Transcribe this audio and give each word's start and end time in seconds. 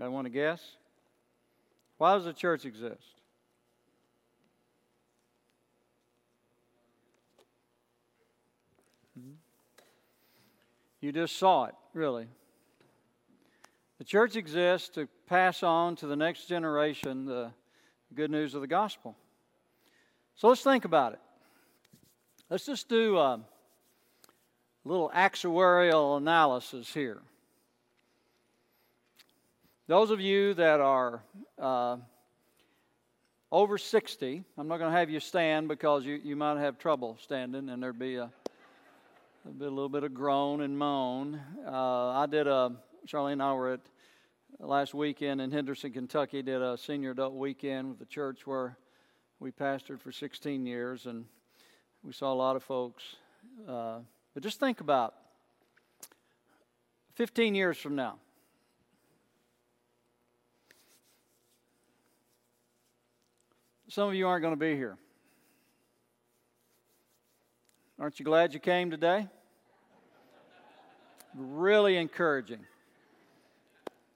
I 0.00 0.08
want 0.08 0.26
to 0.26 0.30
guess? 0.30 0.60
Why 1.96 2.14
does 2.14 2.24
the 2.24 2.32
church 2.32 2.64
exist? 2.64 3.20
Hmm? 9.18 9.32
You 11.00 11.10
just 11.10 11.36
saw 11.36 11.64
it, 11.64 11.74
really. 11.94 12.28
The 13.98 14.04
church 14.04 14.36
exists 14.36 14.88
to 14.90 15.08
pass 15.26 15.64
on 15.64 15.96
to 15.96 16.06
the 16.06 16.14
next 16.14 16.46
generation 16.46 17.24
the 17.26 17.50
good 18.14 18.30
news 18.30 18.54
of 18.54 18.60
the 18.60 18.68
gospel. 18.68 19.16
So 20.36 20.46
let's 20.48 20.62
think 20.62 20.84
about 20.84 21.14
it. 21.14 21.20
Let's 22.48 22.64
just 22.64 22.88
do 22.88 23.18
a 23.18 23.40
little 24.84 25.10
actuarial 25.14 26.16
analysis 26.16 26.94
here. 26.94 27.20
Those 29.88 30.10
of 30.10 30.20
you 30.20 30.52
that 30.52 30.80
are 30.80 31.22
uh, 31.58 31.96
over 33.50 33.78
60, 33.78 34.44
I'm 34.58 34.68
not 34.68 34.76
going 34.76 34.92
to 34.92 34.98
have 34.98 35.08
you 35.08 35.18
stand 35.18 35.66
because 35.66 36.04
you, 36.04 36.20
you 36.22 36.36
might 36.36 36.58
have 36.58 36.78
trouble 36.78 37.16
standing 37.22 37.70
and 37.70 37.82
there'd 37.82 37.98
be 37.98 38.16
a, 38.16 38.30
there'd 39.42 39.58
be 39.58 39.64
a 39.64 39.70
little 39.70 39.88
bit 39.88 40.04
of 40.04 40.12
groan 40.12 40.60
and 40.60 40.78
moan. 40.78 41.40
Uh, 41.66 42.10
I 42.10 42.26
did 42.26 42.46
a, 42.46 42.72
Charlie 43.06 43.32
and 43.32 43.42
I 43.42 43.54
were 43.54 43.72
at 43.72 43.80
last 44.60 44.92
weekend 44.92 45.40
in 45.40 45.50
Henderson, 45.50 45.90
Kentucky, 45.90 46.42
did 46.42 46.60
a 46.60 46.76
senior 46.76 47.12
adult 47.12 47.32
weekend 47.32 47.88
with 47.88 47.98
the 47.98 48.04
church 48.04 48.46
where 48.46 48.76
we 49.40 49.50
pastored 49.52 50.02
for 50.02 50.12
16 50.12 50.66
years 50.66 51.06
and 51.06 51.24
we 52.02 52.12
saw 52.12 52.30
a 52.30 52.36
lot 52.36 52.56
of 52.56 52.62
folks. 52.62 53.16
Uh, 53.66 54.00
but 54.34 54.42
just 54.42 54.60
think 54.60 54.82
about 54.82 55.14
15 57.14 57.54
years 57.54 57.78
from 57.78 57.96
now 57.96 58.18
Some 63.88 64.08
of 64.08 64.14
you 64.14 64.28
aren't 64.28 64.42
going 64.42 64.52
to 64.52 64.60
be 64.60 64.76
here. 64.76 64.98
Aren't 67.98 68.18
you 68.18 68.24
glad 68.24 68.52
you 68.52 68.60
came 68.60 68.90
today? 68.90 69.26
Really 71.34 71.96
encouraging. 71.96 72.60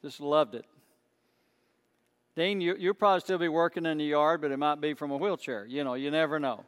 Just 0.03 0.21
loved 0.21 0.55
it. 0.55 0.67
Dean, 2.37 2.61
you, 2.61 2.77
will 2.79 2.95
probably 2.95 3.21
still 3.21 3.39
be 3.39 3.49
working 3.49 3.87
in 3.87 3.99
the 3.99 4.05
yard, 4.05 4.43
but 4.43 4.51
it 4.51 4.59
might 4.59 4.81
be 4.81 4.95
from 4.95 5.11
a 5.11 5.17
wheelchair. 5.17 5.65
You 5.65 5.85
know, 5.85 5.95
you 5.95 6.11
never 6.11 6.39
know. 6.39 6.65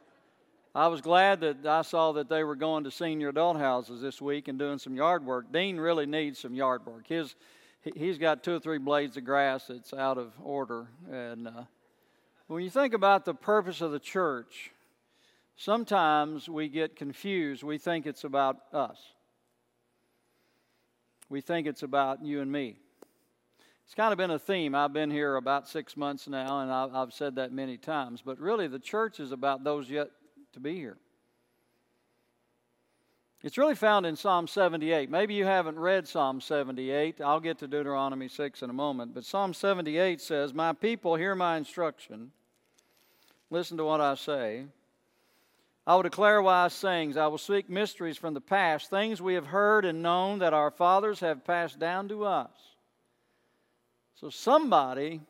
I 0.73 0.87
was 0.87 0.99
glad 0.99 1.41
that 1.41 1.65
I 1.65 1.83
saw 1.83 2.11
that 2.13 2.27
they 2.27 2.43
were 2.43 2.55
going 2.55 2.83
to 2.83 2.91
senior 2.91 3.29
adult 3.29 3.57
houses 3.57 4.01
this 4.01 4.21
week 4.21 4.47
and 4.47 4.59
doing 4.59 4.77
some 4.77 4.95
yard 4.95 5.25
work. 5.25 5.51
Dean 5.51 5.77
really 5.77 6.05
needs 6.05 6.39
some 6.39 6.53
yard 6.53 6.85
work. 6.85 7.07
His, 7.07 7.35
he's 7.81 8.17
got 8.17 8.43
two 8.43 8.55
or 8.55 8.59
three 8.59 8.77
blades 8.77 9.15
of 9.15 9.25
grass 9.25 9.67
that's 9.67 9.93
out 9.93 10.17
of 10.17 10.33
order, 10.43 10.87
and 11.09 11.47
uh, 11.47 11.63
when 12.47 12.63
you 12.63 12.69
think 12.69 12.93
about 12.93 13.25
the 13.25 13.33
purpose 13.33 13.81
of 13.81 13.91
the 13.91 13.99
church, 13.99 14.71
sometimes 15.55 16.47
we 16.47 16.69
get 16.69 16.95
confused. 16.95 17.63
We 17.63 17.77
think 17.77 18.05
it's 18.05 18.23
about 18.23 18.57
us, 18.73 18.99
we 21.29 21.41
think 21.41 21.67
it's 21.67 21.83
about 21.83 22.23
you 22.23 22.41
and 22.41 22.51
me. 22.51 22.77
It's 23.85 23.93
kind 23.93 24.11
of 24.11 24.17
been 24.17 24.31
a 24.31 24.39
theme. 24.39 24.73
I've 24.73 24.93
been 24.93 25.11
here 25.11 25.35
about 25.35 25.67
six 25.67 25.95
months 25.95 26.27
now, 26.27 26.61
and 26.61 26.71
I've 26.71 27.13
said 27.13 27.35
that 27.35 27.51
many 27.51 27.77
times. 27.77 28.23
But 28.25 28.39
really, 28.39 28.67
the 28.67 28.79
church 28.79 29.19
is 29.19 29.31
about 29.31 29.63
those 29.63 29.91
yet 29.91 30.09
to 30.53 30.59
be 30.59 30.75
here. 30.75 30.97
It's 33.45 33.59
really 33.59 33.75
found 33.75 34.07
in 34.07 34.15
Psalm 34.15 34.47
78. 34.47 35.07
Maybe 35.11 35.35
you 35.35 35.45
haven't 35.45 35.77
read 35.77 36.07
Psalm 36.07 36.41
78. 36.41 37.21
I'll 37.21 37.39
get 37.39 37.59
to 37.59 37.67
Deuteronomy 37.67 38.27
6 38.27 38.63
in 38.63 38.71
a 38.71 38.73
moment. 38.73 39.13
But 39.13 39.23
Psalm 39.23 39.53
78 39.53 40.19
says, 40.19 40.51
My 40.51 40.73
people 40.73 41.15
hear 41.15 41.35
my 41.35 41.55
instruction. 41.55 42.31
Listen 43.51 43.77
to 43.77 43.85
what 43.85 44.01
I 44.01 44.15
say. 44.15 44.65
I 45.85 45.93
will 45.93 46.01
declare 46.01 46.41
wise 46.41 46.73
sayings. 46.73 47.17
I 47.17 47.27
will 47.27 47.37
speak 47.37 47.69
mysteries 47.69 48.17
from 48.17 48.33
the 48.33 48.41
past, 48.41 48.89
things 48.89 49.21
we 49.21 49.35
have 49.35 49.45
heard 49.45 49.85
and 49.85 50.01
known 50.01 50.39
that 50.39 50.55
our 50.55 50.71
fathers 50.71 51.19
have 51.19 51.45
passed 51.45 51.77
down 51.77 52.07
to 52.07 52.25
us. 52.25 52.49
So, 54.15 54.31
somebody, 54.31 55.21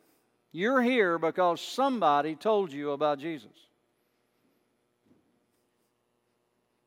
you're 0.52 0.80
here 0.80 1.18
because 1.18 1.60
somebody 1.60 2.34
told 2.34 2.72
you 2.72 2.92
about 2.92 3.18
Jesus. 3.18 3.50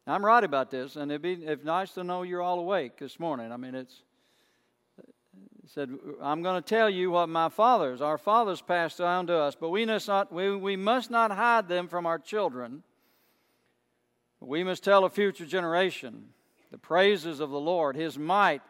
I'm 0.09 0.25
right 0.25 0.43
about 0.43 0.71
this, 0.71 0.95
and 0.95 1.11
it'd 1.11 1.21
be 1.21 1.33
it'd 1.33 1.65
nice 1.65 1.91
to 1.91 2.03
know 2.03 2.23
you're 2.23 2.41
all 2.41 2.59
awake 2.59 2.97
this 2.97 3.19
morning. 3.19 3.51
I 3.51 3.57
mean, 3.57 3.75
it's 3.75 4.01
it 4.97 5.69
said, 5.69 5.91
I'm 6.21 6.41
going 6.41 6.61
to 6.61 6.67
tell 6.67 6.89
you 6.89 7.11
what 7.11 7.29
my 7.29 7.49
fathers, 7.49 8.01
our 8.01 8.17
fathers 8.17 8.59
passed 8.59 8.97
down 8.97 9.27
to 9.27 9.37
us, 9.37 9.55
but 9.55 9.69
we 9.69 9.85
must 9.85 10.07
not, 10.07 10.33
we, 10.33 10.55
we 10.55 10.75
must 10.75 11.11
not 11.11 11.29
hide 11.29 11.67
them 11.67 11.87
from 11.87 12.07
our 12.07 12.17
children. 12.17 12.81
We 14.39 14.63
must 14.63 14.83
tell 14.83 15.05
a 15.05 15.09
future 15.09 15.45
generation 15.45 16.29
the 16.71 16.79
praises 16.79 17.39
of 17.39 17.51
the 17.51 17.59
Lord, 17.59 17.95
His 17.95 18.17
might, 18.17 18.61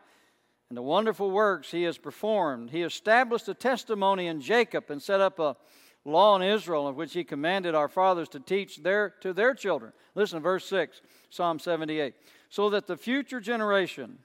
and 0.69 0.77
the 0.77 0.81
wonderful 0.81 1.31
works 1.31 1.71
He 1.71 1.83
has 1.83 1.97
performed. 1.97 2.71
He 2.71 2.81
established 2.81 3.47
a 3.47 3.53
testimony 3.53 4.27
in 4.27 4.41
Jacob 4.41 4.89
and 4.89 5.01
set 5.01 5.21
up 5.21 5.39
a 5.39 5.55
law 6.05 6.35
in 6.35 6.41
Israel, 6.41 6.87
of 6.87 6.95
which 6.95 7.13
he 7.13 7.23
commanded 7.23 7.75
our 7.75 7.87
fathers 7.87 8.29
to 8.29 8.39
teach 8.39 8.77
their, 8.83 9.09
to 9.21 9.33
their 9.33 9.53
children. 9.53 9.91
Listen 10.15 10.37
to 10.39 10.43
verse 10.43 10.65
6, 10.65 11.01
Psalm 11.29 11.59
78. 11.59 12.13
So 12.49 12.69
that 12.71 12.87
the 12.87 12.97
future 12.97 13.39
generation, 13.39 14.17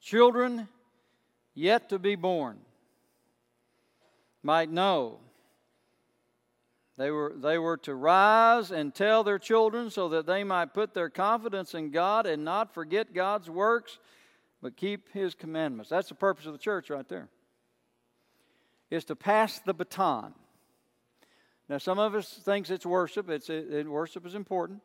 children 0.00 0.68
yet 1.54 1.88
to 1.90 1.98
be 1.98 2.16
born, 2.16 2.58
might 4.42 4.70
know. 4.70 5.18
They 6.96 7.10
were, 7.10 7.32
they 7.36 7.58
were 7.58 7.76
to 7.78 7.94
rise 7.94 8.72
and 8.72 8.92
tell 8.92 9.22
their 9.22 9.38
children 9.38 9.90
so 9.90 10.08
that 10.08 10.26
they 10.26 10.42
might 10.42 10.74
put 10.74 10.94
their 10.94 11.08
confidence 11.08 11.74
in 11.74 11.90
God 11.90 12.26
and 12.26 12.44
not 12.44 12.74
forget 12.74 13.14
God's 13.14 13.48
works, 13.48 13.98
but 14.60 14.76
keep 14.76 15.12
His 15.12 15.34
commandments. 15.34 15.90
That's 15.90 16.08
the 16.08 16.16
purpose 16.16 16.46
of 16.46 16.52
the 16.52 16.58
church 16.58 16.90
right 16.90 17.08
there 17.08 17.28
is 18.90 19.04
to 19.06 19.16
pass 19.16 19.58
the 19.60 19.74
baton. 19.74 20.34
Now, 21.68 21.78
some 21.78 21.98
of 21.98 22.14
us 22.14 22.28
thinks 22.28 22.70
it's 22.70 22.86
worship. 22.86 23.28
It's 23.28 23.50
it, 23.50 23.86
worship 23.86 24.26
is 24.26 24.34
important. 24.34 24.80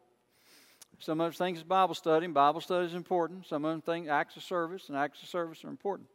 Some 0.99 1.19
of 1.19 1.31
us 1.33 1.37
think 1.37 1.57
it's 1.57 1.63
Bible 1.63 1.95
study, 1.95 2.25
and 2.25 2.33
Bible 2.33 2.61
study 2.61 2.85
is 2.85 2.93
important. 2.93 3.45
Some 3.47 3.65
of 3.65 3.71
them 3.71 3.81
think 3.81 4.07
acts 4.07 4.37
of 4.37 4.43
service, 4.43 4.89
and 4.89 4.97
acts 4.97 5.21
of 5.21 5.29
service 5.29 5.63
are 5.65 5.69
important. 5.69 6.07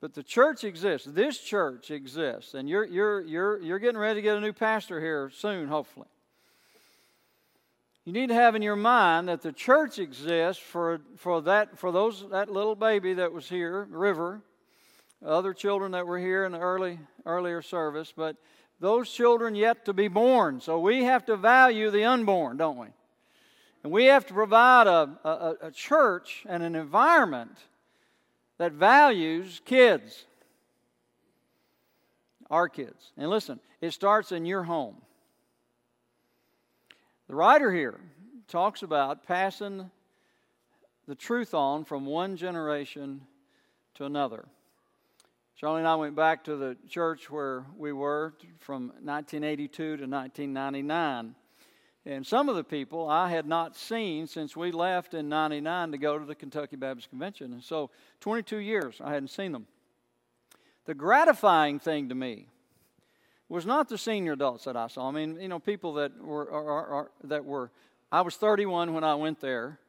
But 0.00 0.14
the 0.14 0.22
church 0.22 0.62
exists. 0.64 1.08
This 1.10 1.38
church 1.38 1.90
exists, 1.90 2.54
and 2.54 2.68
you're 2.68 2.84
you're 2.84 3.22
you're 3.22 3.60
you're 3.60 3.78
getting 3.78 3.98
ready 3.98 4.18
to 4.18 4.22
get 4.22 4.36
a 4.36 4.40
new 4.40 4.52
pastor 4.52 5.00
here 5.00 5.30
soon, 5.34 5.68
hopefully. 5.68 6.06
You 8.04 8.12
need 8.12 8.28
to 8.28 8.34
have 8.34 8.54
in 8.54 8.62
your 8.62 8.76
mind 8.76 9.28
that 9.28 9.42
the 9.42 9.52
church 9.52 9.98
exists 9.98 10.62
for 10.62 11.00
for 11.16 11.40
that 11.42 11.78
for 11.78 11.90
those 11.90 12.24
that 12.30 12.50
little 12.50 12.76
baby 12.76 13.14
that 13.14 13.32
was 13.32 13.48
here, 13.48 13.84
River, 13.90 14.42
other 15.24 15.52
children 15.54 15.92
that 15.92 16.06
were 16.06 16.18
here 16.18 16.44
in 16.44 16.52
the 16.52 16.60
early 16.60 17.00
earlier 17.24 17.62
service, 17.62 18.12
but 18.14 18.36
those 18.78 19.10
children 19.10 19.54
yet 19.54 19.86
to 19.86 19.92
be 19.92 20.08
born. 20.08 20.60
So 20.60 20.78
we 20.78 21.04
have 21.04 21.24
to 21.26 21.36
value 21.36 21.90
the 21.90 22.04
unborn, 22.04 22.58
don't 22.58 22.76
we? 22.76 22.88
And 23.86 23.92
we 23.92 24.06
have 24.06 24.26
to 24.26 24.34
provide 24.34 24.88
a, 24.88 25.16
a, 25.22 25.66
a 25.68 25.70
church 25.70 26.44
and 26.48 26.60
an 26.64 26.74
environment 26.74 27.56
that 28.58 28.72
values 28.72 29.60
kids, 29.64 30.24
our 32.50 32.68
kids. 32.68 33.12
And 33.16 33.30
listen, 33.30 33.60
it 33.80 33.92
starts 33.92 34.32
in 34.32 34.44
your 34.44 34.64
home. 34.64 34.96
The 37.28 37.36
writer 37.36 37.72
here 37.72 38.00
talks 38.48 38.82
about 38.82 39.22
passing 39.22 39.88
the 41.06 41.14
truth 41.14 41.54
on 41.54 41.84
from 41.84 42.06
one 42.06 42.36
generation 42.36 43.20
to 43.94 44.04
another. 44.04 44.46
Charlie 45.54 45.78
and 45.78 45.86
I 45.86 45.94
went 45.94 46.16
back 46.16 46.42
to 46.46 46.56
the 46.56 46.76
church 46.88 47.30
where 47.30 47.64
we 47.78 47.92
were 47.92 48.34
from 48.58 48.88
1982 49.04 49.68
to 49.76 49.90
1999. 49.92 51.36
And 52.06 52.24
some 52.24 52.48
of 52.48 52.54
the 52.54 52.62
people 52.62 53.08
I 53.08 53.30
had 53.30 53.46
not 53.46 53.74
seen 53.74 54.28
since 54.28 54.56
we 54.56 54.70
left 54.70 55.12
in 55.12 55.28
99 55.28 55.90
to 55.90 55.98
go 55.98 56.16
to 56.16 56.24
the 56.24 56.36
Kentucky 56.36 56.76
Baptist 56.76 57.10
Convention. 57.10 57.52
And 57.52 57.62
so 57.62 57.90
22 58.20 58.58
years 58.58 59.00
I 59.02 59.12
hadn't 59.12 59.30
seen 59.30 59.50
them. 59.50 59.66
The 60.84 60.94
gratifying 60.94 61.80
thing 61.80 62.08
to 62.08 62.14
me 62.14 62.46
was 63.48 63.66
not 63.66 63.88
the 63.88 63.98
senior 63.98 64.32
adults 64.34 64.64
that 64.64 64.76
I 64.76 64.86
saw. 64.86 65.08
I 65.08 65.10
mean, 65.10 65.40
you 65.40 65.48
know, 65.48 65.58
people 65.58 65.94
that 65.94 66.16
were, 66.22 66.48
are, 66.48 66.86
are, 66.86 67.10
that 67.24 67.44
were, 67.44 67.72
I 68.12 68.20
was 68.20 68.36
31 68.36 68.94
when 68.94 69.02
I 69.02 69.16
went 69.16 69.40
there. 69.40 69.80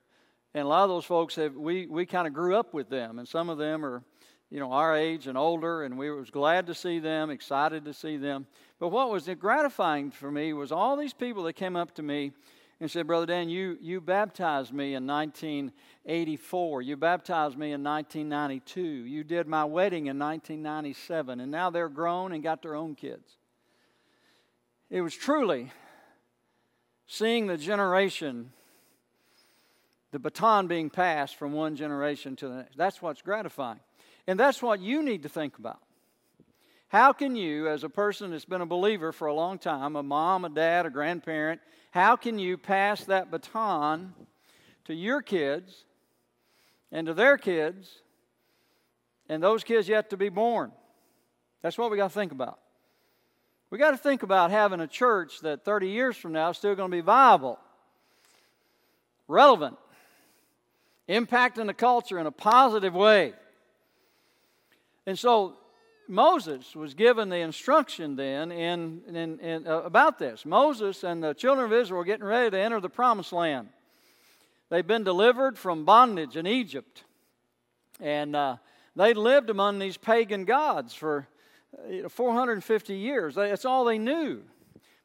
And 0.55 0.65
a 0.65 0.67
lot 0.67 0.83
of 0.83 0.89
those 0.89 1.05
folks 1.05 1.35
have, 1.35 1.55
we, 1.55 1.85
we 1.85 2.07
kind 2.07 2.25
of 2.25 2.33
grew 2.33 2.55
up 2.55 2.73
with 2.73 2.89
them. 2.89 3.19
And 3.19 3.27
some 3.27 3.47
of 3.47 3.59
them 3.59 3.85
are, 3.85 4.01
you 4.49 4.59
know, 4.59 4.71
our 4.71 4.95
age 4.95 5.27
and 5.27 5.37
older, 5.37 5.83
and 5.83 5.97
we 5.97 6.09
was 6.09 6.29
glad 6.29 6.67
to 6.67 6.73
see 6.73 6.99
them, 6.99 7.29
excited 7.29 7.83
to 7.85 7.93
see 7.93 8.17
them. 8.17 8.47
But 8.79 8.89
what 8.89 9.09
was 9.09 9.29
gratifying 9.39 10.11
for 10.11 10.31
me 10.31 10.53
was 10.53 10.71
all 10.71 10.95
these 10.95 11.13
people 11.13 11.43
that 11.43 11.53
came 11.53 11.75
up 11.75 11.93
to 11.95 12.03
me 12.03 12.31
and 12.79 12.89
said, 12.89 13.07
Brother 13.07 13.25
Dan, 13.25 13.49
you, 13.49 13.77
you 13.81 13.99
baptized 13.99 14.71
me 14.71 14.93
in 14.93 15.07
1984. 15.07 16.81
You 16.81 16.95
baptized 16.95 17.57
me 17.57 17.73
in 17.73 17.83
1992. 17.83 18.81
You 18.81 19.23
did 19.23 19.47
my 19.47 19.65
wedding 19.65 20.05
in 20.07 20.19
1997. 20.19 21.39
And 21.39 21.51
now 21.51 21.69
they're 21.69 21.89
grown 21.89 22.31
and 22.31 22.43
got 22.43 22.61
their 22.61 22.75
own 22.75 22.95
kids. 22.95 23.37
It 24.89 25.01
was 25.01 25.15
truly 25.15 25.71
seeing 27.07 27.47
the 27.47 27.57
generation, 27.57 28.51
the 30.11 30.19
baton 30.19 30.67
being 30.67 30.89
passed 30.89 31.35
from 31.35 31.51
one 31.51 31.75
generation 31.75 32.35
to 32.37 32.47
the 32.47 32.55
next. 32.55 32.77
That's 32.77 33.01
what's 33.01 33.21
gratifying. 33.21 33.79
And 34.27 34.37
that's 34.37 34.61
what 34.61 34.81
you 34.81 35.01
need 35.01 35.23
to 35.23 35.29
think 35.29 35.57
about. 35.57 35.79
How 36.89 37.11
can 37.13 37.35
you, 37.35 37.67
as 37.67 37.83
a 37.83 37.89
person 37.89 38.31
that's 38.31 38.45
been 38.45 38.61
a 38.61 38.65
believer 38.65 39.11
for 39.11 39.27
a 39.27 39.33
long 39.33 39.57
time, 39.57 39.95
a 39.95 40.03
mom, 40.03 40.45
a 40.45 40.49
dad, 40.49 40.85
a 40.85 40.89
grandparent, 40.89 41.59
how 41.91 42.15
can 42.15 42.37
you 42.39 42.57
pass 42.57 43.03
that 43.05 43.31
baton 43.31 44.13
to 44.85 44.93
your 44.93 45.21
kids 45.21 45.85
and 46.91 47.07
to 47.07 47.13
their 47.13 47.37
kids 47.37 48.01
and 49.27 49.41
those 49.41 49.63
kids 49.63 49.89
yet 49.89 50.09
to 50.11 50.17
be 50.17 50.29
born? 50.29 50.71
That's 51.61 51.77
what 51.77 51.91
we 51.91 51.97
got 51.97 52.09
to 52.09 52.13
think 52.13 52.31
about. 52.31 52.59
We 53.69 53.77
got 53.77 53.91
to 53.91 53.97
think 53.97 54.23
about 54.23 54.51
having 54.51 54.79
a 54.79 54.87
church 54.87 55.41
that 55.41 55.65
30 55.65 55.89
years 55.89 56.15
from 56.15 56.31
now 56.31 56.51
is 56.51 56.57
still 56.57 56.75
going 56.75 56.89
to 56.89 56.95
be 56.95 57.01
viable, 57.01 57.59
relevant, 59.27 59.77
impacting 61.09 61.67
the 61.67 61.73
culture 61.73 62.17
in 62.17 62.27
a 62.27 62.31
positive 62.31 62.93
way. 62.93 63.33
And 65.07 65.17
so 65.17 65.55
Moses 66.09 66.75
was 66.75 66.93
given 66.93 67.29
the 67.29 67.37
instruction 67.37 68.17
then 68.17 68.51
in, 68.51 69.01
in, 69.07 69.39
in 69.39 69.65
uh, 69.65 69.81
about 69.83 70.19
this. 70.19 70.45
Moses 70.45 71.03
and 71.05 71.23
the 71.23 71.33
children 71.33 71.65
of 71.65 71.73
Israel 71.73 71.99
were 71.99 72.05
getting 72.05 72.25
ready 72.25 72.51
to 72.51 72.59
enter 72.59 72.81
the 72.81 72.89
promised 72.89 73.31
land. 73.31 73.69
They've 74.69 74.85
been 74.85 75.05
delivered 75.05 75.57
from 75.57 75.85
bondage 75.85 76.35
in 76.35 76.45
Egypt. 76.45 77.05
And 78.01 78.35
uh, 78.35 78.57
they 78.97 79.13
lived 79.13 79.49
among 79.49 79.79
these 79.79 79.95
pagan 79.95 80.43
gods 80.43 80.93
for 80.93 81.25
uh, 82.05 82.09
450 82.09 82.93
years. 82.93 83.35
That's 83.35 83.63
all 83.63 83.85
they 83.85 83.97
knew. 83.97 84.41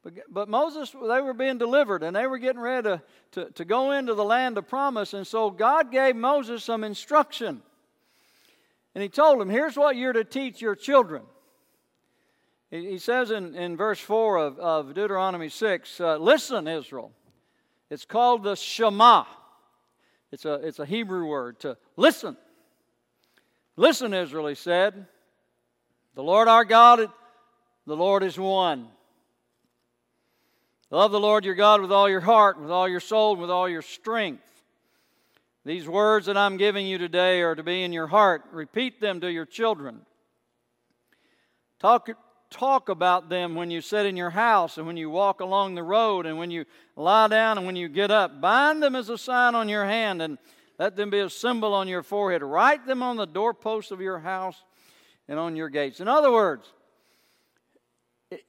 But, 0.02 0.14
but 0.28 0.48
Moses, 0.48 0.90
they 0.90 1.20
were 1.20 1.32
being 1.32 1.58
delivered 1.58 2.02
and 2.02 2.14
they 2.16 2.26
were 2.26 2.38
getting 2.38 2.60
ready 2.60 2.88
to, 2.88 3.02
to, 3.32 3.50
to 3.52 3.64
go 3.64 3.92
into 3.92 4.14
the 4.14 4.24
land 4.24 4.58
of 4.58 4.66
promise. 4.66 5.14
And 5.14 5.24
so 5.24 5.48
God 5.48 5.92
gave 5.92 6.16
Moses 6.16 6.64
some 6.64 6.82
instruction. 6.82 7.62
And 8.94 9.02
he 9.02 9.08
told 9.08 9.40
them, 9.40 9.48
here's 9.48 9.76
what 9.76 9.96
you're 9.96 10.12
to 10.12 10.24
teach 10.24 10.60
your 10.60 10.74
children. 10.74 11.22
He 12.70 12.98
says 12.98 13.30
in, 13.30 13.54
in 13.54 13.76
verse 13.76 14.00
4 14.00 14.38
of, 14.38 14.58
of 14.58 14.94
Deuteronomy 14.94 15.50
6 15.50 16.00
uh, 16.00 16.16
Listen, 16.16 16.66
Israel. 16.66 17.12
It's 17.90 18.06
called 18.06 18.42
the 18.42 18.56
Shema. 18.56 19.24
It's 20.30 20.46
a, 20.46 20.54
it's 20.54 20.78
a 20.78 20.86
Hebrew 20.86 21.26
word 21.26 21.60
to 21.60 21.76
listen. 21.96 22.36
Listen, 23.76 24.14
Israel, 24.14 24.46
he 24.46 24.54
said. 24.54 25.06
The 26.14 26.22
Lord 26.22 26.48
our 26.48 26.64
God, 26.64 27.10
the 27.86 27.96
Lord 27.96 28.22
is 28.22 28.38
one. 28.38 28.88
Love 30.90 31.10
the 31.10 31.20
Lord 31.20 31.44
your 31.44 31.54
God 31.54 31.80
with 31.80 31.92
all 31.92 32.08
your 32.08 32.20
heart, 32.20 32.60
with 32.60 32.70
all 32.70 32.88
your 32.88 33.00
soul, 33.00 33.36
with 33.36 33.50
all 33.50 33.68
your 33.68 33.82
strength. 33.82 34.51
These 35.64 35.86
words 35.86 36.26
that 36.26 36.36
I'm 36.36 36.56
giving 36.56 36.86
you 36.86 36.98
today 36.98 37.40
are 37.42 37.54
to 37.54 37.62
be 37.62 37.84
in 37.84 37.92
your 37.92 38.08
heart. 38.08 38.42
Repeat 38.50 39.00
them 39.00 39.20
to 39.20 39.30
your 39.30 39.46
children. 39.46 40.00
Talk, 41.78 42.08
talk 42.50 42.88
about 42.88 43.28
them 43.28 43.54
when 43.54 43.70
you 43.70 43.80
sit 43.80 44.06
in 44.06 44.16
your 44.16 44.30
house 44.30 44.76
and 44.76 44.86
when 44.86 44.96
you 44.96 45.08
walk 45.08 45.40
along 45.40 45.74
the 45.74 45.82
road 45.82 46.26
and 46.26 46.36
when 46.36 46.50
you 46.50 46.64
lie 46.96 47.28
down 47.28 47.58
and 47.58 47.66
when 47.66 47.76
you 47.76 47.88
get 47.88 48.10
up. 48.10 48.40
Bind 48.40 48.82
them 48.82 48.96
as 48.96 49.08
a 49.08 49.16
sign 49.16 49.54
on 49.54 49.68
your 49.68 49.84
hand 49.84 50.20
and 50.20 50.36
let 50.78 50.96
them 50.96 51.10
be 51.10 51.20
a 51.20 51.30
symbol 51.30 51.74
on 51.74 51.86
your 51.86 52.02
forehead. 52.02 52.42
Write 52.42 52.84
them 52.84 53.02
on 53.02 53.16
the 53.16 53.26
doorposts 53.26 53.92
of 53.92 54.00
your 54.00 54.18
house 54.18 54.56
and 55.28 55.38
on 55.38 55.54
your 55.54 55.68
gates. 55.68 56.00
In 56.00 56.08
other 56.08 56.32
words, 56.32 56.72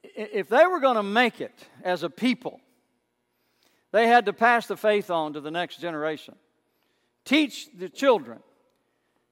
if 0.02 0.48
they 0.48 0.66
were 0.66 0.80
going 0.80 0.96
to 0.96 1.02
make 1.04 1.40
it 1.40 1.54
as 1.84 2.02
a 2.02 2.10
people, 2.10 2.60
they 3.92 4.08
had 4.08 4.26
to 4.26 4.32
pass 4.32 4.66
the 4.66 4.76
faith 4.76 5.10
on 5.10 5.34
to 5.34 5.40
the 5.40 5.52
next 5.52 5.80
generation. 5.80 6.34
Teach 7.24 7.68
the 7.76 7.88
children. 7.88 8.40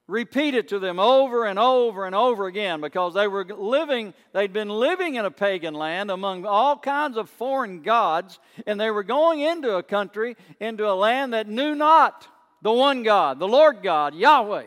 Repeat 0.08 0.54
it 0.54 0.68
to 0.68 0.78
them 0.78 0.98
over 0.98 1.46
and 1.46 1.58
over 1.58 2.06
and 2.06 2.14
over 2.14 2.46
again 2.46 2.80
because 2.80 3.14
they 3.14 3.28
were 3.28 3.44
living, 3.44 4.12
they'd 4.32 4.52
been 4.52 4.68
living 4.68 5.14
in 5.14 5.24
a 5.24 5.30
pagan 5.30 5.74
land 5.74 6.10
among 6.10 6.44
all 6.44 6.76
kinds 6.76 7.16
of 7.16 7.30
foreign 7.30 7.82
gods, 7.82 8.38
and 8.66 8.80
they 8.80 8.90
were 8.90 9.04
going 9.04 9.40
into 9.40 9.76
a 9.76 9.82
country, 9.82 10.36
into 10.60 10.86
a 10.88 10.92
land 10.92 11.32
that 11.32 11.48
knew 11.48 11.74
not 11.74 12.26
the 12.62 12.72
one 12.72 13.02
God, 13.02 13.38
the 13.38 13.48
Lord 13.48 13.82
God, 13.82 14.14
Yahweh. 14.14 14.66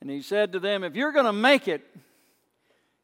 And 0.00 0.10
he 0.10 0.20
said 0.20 0.52
to 0.52 0.60
them, 0.60 0.82
If 0.82 0.96
you're 0.96 1.12
going 1.12 1.26
to 1.26 1.32
make 1.32 1.68
it, 1.68 1.82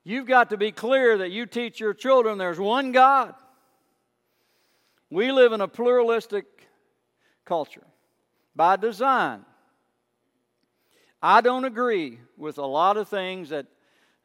you've 0.02 0.26
got 0.26 0.50
to 0.50 0.56
be 0.56 0.72
clear 0.72 1.19
that 1.19 1.31
you 1.31 1.46
teach 1.46 1.78
your 1.78 1.94
children 1.94 2.38
there's 2.38 2.58
one 2.58 2.93
God. 2.93 3.34
We 5.11 5.32
live 5.32 5.52
in 5.52 5.61
a 5.61 5.69
pluralistic 5.69 6.44
culture 7.44 7.88
by 8.58 8.75
design. 8.75 9.44
I 11.22 11.40
don't 11.40 11.64
agree 11.64 12.19
with 12.37 12.58
a 12.58 12.66
lot 12.66 12.96
of 12.96 13.08
things 13.08 13.50
that 13.50 13.66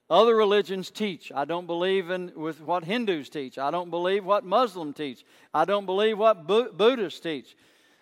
other 0.10 0.36
religions 0.36 0.90
teach. 0.90 1.32
I 1.34 1.46
don't 1.46 1.68
believe 1.68 2.10
in 2.10 2.32
with 2.36 2.60
what 2.60 2.84
Hindus 2.84 3.30
teach. 3.30 3.60
I 3.60 3.70
don't 3.70 3.92
believe 3.92 4.26
what 4.26 4.44
Muslims 4.44 4.96
teach. 4.96 5.24
I 5.54 5.66
don't 5.66 5.86
believe 5.86 6.18
what 6.18 6.48
Buddhists 6.48 7.20
teach. 7.20 7.56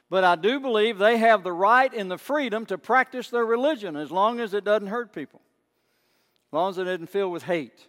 But 0.09 0.23
I 0.23 0.37
do 0.37 0.61
believe 0.61 0.97
they 0.97 1.17
have 1.17 1.43
the 1.43 1.51
right 1.51 1.93
and 1.93 2.09
the 2.09 2.17
freedom 2.17 2.65
to 2.67 2.77
practice 2.77 3.29
their 3.29 3.45
religion 3.45 3.97
as 3.97 4.09
long 4.09 4.39
as 4.39 4.53
it 4.53 4.63
doesn't 4.63 4.87
hurt 4.87 5.13
people, 5.13 5.41
as 6.49 6.53
long 6.53 6.69
as 6.69 6.77
it 6.77 6.87
isn't 6.87 7.09
filled 7.09 7.33
with 7.33 7.43
hate. 7.43 7.87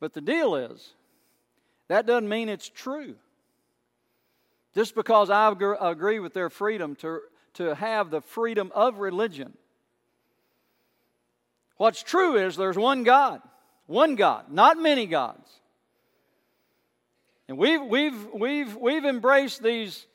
But 0.00 0.14
the 0.14 0.20
deal 0.20 0.56
is, 0.56 0.94
that 1.86 2.06
doesn't 2.06 2.28
mean 2.28 2.48
it's 2.48 2.68
true. 2.68 3.14
Just 4.74 4.94
because 4.94 5.28
I 5.30 5.52
agree 5.80 6.18
with 6.18 6.32
their 6.32 6.48
freedom 6.50 6.96
to, 6.96 7.20
to 7.54 7.74
have 7.74 8.10
the 8.10 8.20
freedom 8.20 8.72
of 8.74 8.98
religion. 8.98 9.52
What's 11.76 12.02
true 12.02 12.36
is 12.36 12.56
there's 12.56 12.78
one 12.78 13.02
God, 13.02 13.42
one 13.86 14.14
God, 14.14 14.50
not 14.50 14.78
many 14.78 15.06
gods. 15.06 15.50
And 17.48 17.58
we've, 17.58 17.82
we've, 17.82 18.28
we've, 18.32 18.76
we've 18.76 19.04
embraced 19.04 19.62
these, 19.62 20.06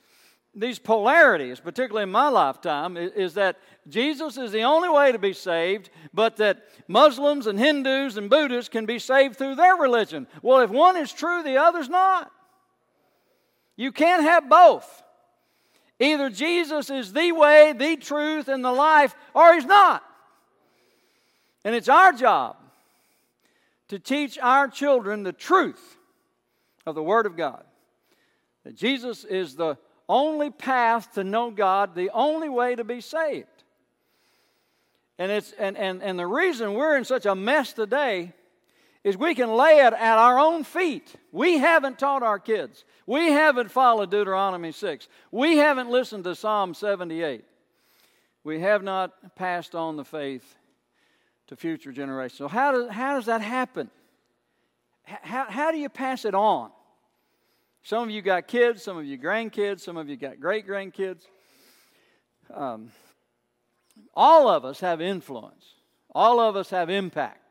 these 0.55 0.79
polarities, 0.79 1.59
particularly 1.59 2.03
in 2.03 2.11
my 2.11 2.29
lifetime, 2.29 2.97
is 2.97 3.35
that 3.35 3.57
Jesus 3.87 4.37
is 4.37 4.51
the 4.51 4.63
only 4.63 4.89
way 4.89 5.11
to 5.11 5.19
be 5.19 5.33
saved, 5.33 5.89
but 6.13 6.37
that 6.37 6.63
Muslims 6.87 7.45
and 7.45 7.59
Hindus 7.59 8.17
and 8.17 8.29
Buddhists 8.29 8.69
can 8.69 8.85
be 8.85 8.97
saved 8.97 9.35
through 9.35 9.55
their 9.55 9.75
religion. 9.75 10.25
Well, 10.41 10.61
if 10.61 10.71
one 10.71 10.97
is 10.97 11.11
true, 11.11 11.43
the 11.43 11.57
other's 11.57 11.89
not. 11.89 12.31
You 13.77 13.91
can't 13.91 14.23
have 14.23 14.49
both. 14.49 15.03
Either 15.99 16.29
Jesus 16.29 16.89
is 16.89 17.13
the 17.13 17.31
way, 17.31 17.73
the 17.73 17.95
truth, 17.95 18.49
and 18.49 18.65
the 18.65 18.71
life, 18.71 19.15
or 19.33 19.53
he's 19.53 19.65
not. 19.65 20.03
And 21.63 21.73
it's 21.75 21.89
our 21.89 22.11
job 22.11 22.57
to 23.87 23.99
teach 23.99 24.37
our 24.39 24.67
children 24.67 25.23
the 25.23 25.33
truth 25.33 25.97
of 26.85 26.95
the 26.95 27.03
Word 27.03 27.25
of 27.25 27.37
God. 27.37 27.63
That 28.63 28.75
Jesus 28.75 29.23
is 29.23 29.55
the 29.55 29.77
only 30.09 30.49
path 30.49 31.13
to 31.13 31.23
know 31.23 31.51
God, 31.51 31.95
the 31.95 32.09
only 32.13 32.49
way 32.49 32.75
to 32.75 32.83
be 32.83 33.01
saved. 33.01 33.47
And, 35.19 35.31
it's, 35.31 35.51
and, 35.53 35.77
and, 35.77 36.03
and 36.03 36.17
the 36.17 36.27
reason 36.27 36.73
we're 36.73 36.95
in 36.95 37.05
such 37.05 37.25
a 37.25 37.35
mess 37.35 37.73
today 37.73 38.33
is 39.07 39.15
we 39.15 39.33
can 39.33 39.53
lay 39.53 39.79
it 39.79 39.93
at 39.93 40.17
our 40.17 40.37
own 40.37 40.65
feet. 40.65 41.15
We 41.31 41.59
haven't 41.59 41.97
taught 41.97 42.23
our 42.23 42.39
kids. 42.39 42.83
We 43.05 43.31
haven't 43.31 43.71
followed 43.71 44.11
Deuteronomy 44.11 44.73
6. 44.73 45.07
We 45.31 45.55
haven't 45.55 45.89
listened 45.89 46.25
to 46.25 46.35
Psalm 46.35 46.73
78. 46.73 47.45
We 48.43 48.59
have 48.59 48.83
not 48.83 49.33
passed 49.37 49.75
on 49.75 49.95
the 49.95 50.03
faith 50.03 50.57
to 51.47 51.55
future 51.55 51.93
generations. 51.93 52.37
So, 52.37 52.49
how 52.49 52.73
does, 52.73 52.91
how 52.91 53.15
does 53.15 53.27
that 53.27 53.39
happen? 53.39 53.89
How, 55.03 55.45
how 55.47 55.71
do 55.71 55.77
you 55.77 55.87
pass 55.87 56.25
it 56.25 56.35
on? 56.35 56.69
Some 57.83 58.03
of 58.03 58.09
you 58.09 58.21
got 58.21 58.45
kids, 58.45 58.83
some 58.83 58.97
of 58.97 59.05
you 59.05 59.17
grandkids, 59.17 59.79
some 59.79 59.95
of 59.95 60.09
you 60.09 60.17
got 60.17 60.41
great 60.41 60.67
grandkids. 60.67 61.21
Um, 62.53 62.91
all 64.13 64.49
of 64.49 64.65
us 64.65 64.81
have 64.81 64.99
influence, 64.99 65.65
all 66.13 66.41
of 66.41 66.57
us 66.57 66.71
have 66.71 66.89
impact. 66.89 67.46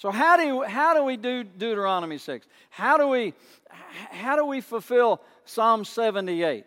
So 0.00 0.10
how 0.10 0.38
do 0.38 0.62
how 0.62 0.94
do 0.94 1.04
we 1.04 1.18
do 1.18 1.44
Deuteronomy 1.44 2.16
6? 2.16 2.46
How 2.70 2.96
do 2.96 3.06
we 3.08 3.34
how 3.68 4.34
do 4.34 4.46
we 4.46 4.62
fulfill 4.62 5.20
Psalm 5.44 5.84
78? 5.84 6.64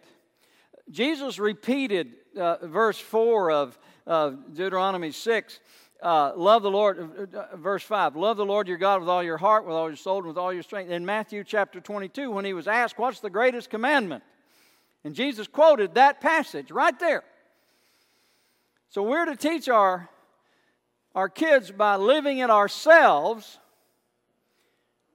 Jesus 0.92 1.40
repeated 1.40 2.14
uh, 2.38 2.58
verse 2.68 3.00
4 3.00 3.50
of, 3.52 3.80
of 4.06 4.54
Deuteronomy 4.54 5.12
6 5.12 5.60
uh, 6.04 6.34
love 6.36 6.62
the 6.62 6.70
Lord, 6.70 7.00
uh, 7.34 7.40
uh, 7.40 7.56
verse 7.56 7.82
5, 7.82 8.18
love 8.18 8.36
the 8.38 8.46
Lord 8.46 8.68
your 8.68 8.78
God 8.78 9.00
with 9.00 9.08
all 9.10 9.24
your 9.24 9.38
heart, 9.38 9.66
with 9.66 9.74
all 9.74 9.88
your 9.88 9.96
soul, 9.96 10.18
and 10.18 10.28
with 10.28 10.38
all 10.38 10.52
your 10.52 10.62
strength. 10.62 10.92
In 10.92 11.06
Matthew 11.06 11.46
chapter 11.46 11.80
22, 11.80 12.30
when 12.30 12.44
he 12.44 12.52
was 12.54 12.68
asked, 12.68 13.00
What's 13.00 13.22
the 13.22 13.30
greatest 13.30 13.70
commandment? 13.70 14.22
And 15.06 15.16
Jesus 15.16 15.48
quoted 15.48 15.96
that 15.96 16.20
passage 16.20 16.72
right 16.72 17.00
there. 17.00 17.24
So 18.90 19.02
we're 19.02 19.26
to 19.26 19.38
teach 19.38 19.70
our, 19.70 20.10
our 21.16 21.30
kids 21.30 21.72
by 21.72 21.96
living 21.96 22.40
in 22.40 22.50
ourselves 22.50 23.60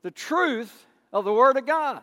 the 0.02 0.10
truth 0.10 0.86
of 1.12 1.24
the 1.24 1.32
Word 1.32 1.56
of 1.56 1.66
God. 1.66 2.02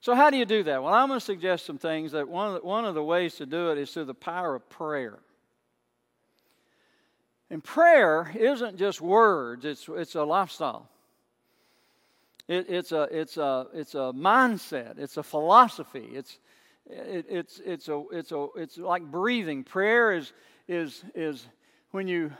So, 0.00 0.14
how 0.14 0.30
do 0.30 0.36
you 0.36 0.44
do 0.44 0.64
that? 0.64 0.82
Well, 0.82 0.92
I'm 0.92 1.08
going 1.08 1.20
to 1.20 1.24
suggest 1.24 1.64
some 1.64 1.78
things 1.78 2.12
that 2.12 2.28
one 2.28 2.48
of 2.48 2.54
the, 2.54 2.66
one 2.66 2.84
of 2.84 2.94
the 2.94 3.04
ways 3.04 3.36
to 3.36 3.46
do 3.46 3.70
it 3.70 3.78
is 3.78 3.92
through 3.92 4.06
the 4.06 4.14
power 4.14 4.54
of 4.54 4.68
prayer. 4.68 5.20
And 7.50 7.62
prayer 7.62 8.32
isn't 8.34 8.78
just 8.78 9.00
words, 9.00 9.64
it's, 9.64 9.88
it's 9.88 10.14
a 10.14 10.24
lifestyle. 10.24 10.88
It, 12.48 12.66
it's, 12.68 12.92
a, 12.92 13.02
it's, 13.12 13.36
a, 13.36 13.68
it's 13.72 13.94
a 13.94 14.12
mindset, 14.14 14.98
it's 14.98 15.16
a 15.16 15.22
philosophy, 15.22 16.08
it's, 16.12 16.38
it, 16.86 17.26
it's, 17.28 17.60
it's, 17.64 17.88
a, 17.88 18.02
it's, 18.10 18.32
a, 18.32 18.46
it's 18.56 18.78
like 18.78 19.04
breathing. 19.04 19.62
Prayer 19.62 20.12
is, 20.12 20.32
is, 20.66 21.04
is 21.14 21.46
when, 21.92 22.08
you, 22.08 22.32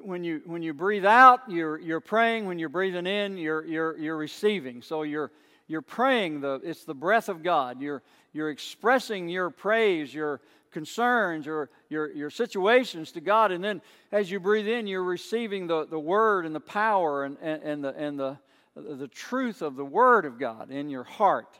when, 0.00 0.24
you, 0.24 0.42
when 0.46 0.62
you 0.62 0.72
breathe 0.72 1.04
out, 1.04 1.40
you're, 1.48 1.78
you're 1.78 2.00
praying. 2.00 2.46
When 2.46 2.58
you're 2.58 2.68
breathing 2.68 3.06
in, 3.06 3.36
you're, 3.36 3.64
you're, 3.66 3.98
you're 3.98 4.16
receiving. 4.16 4.82
So 4.82 5.02
you're, 5.02 5.30
you're 5.66 5.82
praying, 5.82 6.40
the, 6.40 6.60
it's 6.64 6.84
the 6.84 6.94
breath 6.94 7.28
of 7.28 7.42
God. 7.42 7.80
You're, 7.80 8.02
you're 8.32 8.50
expressing 8.50 9.28
your 9.28 9.50
praise, 9.50 10.12
your 10.14 10.40
concerns 10.70 11.46
or 11.46 11.70
your, 11.88 12.10
your 12.12 12.30
situations 12.30 13.12
to 13.12 13.20
God. 13.20 13.52
And 13.52 13.62
then 13.62 13.82
as 14.10 14.30
you 14.30 14.40
breathe 14.40 14.66
in, 14.66 14.86
you're 14.86 15.04
receiving 15.04 15.66
the, 15.66 15.86
the 15.86 15.98
word 15.98 16.46
and 16.46 16.54
the 16.54 16.60
power 16.60 17.24
and, 17.24 17.36
and, 17.40 17.62
and, 17.62 17.84
the, 17.84 17.94
and 17.94 18.18
the, 18.18 18.38
the 18.74 19.08
truth 19.08 19.62
of 19.62 19.76
the 19.76 19.84
word 19.84 20.24
of 20.24 20.38
God 20.38 20.70
in 20.70 20.88
your 20.88 21.04
heart. 21.04 21.58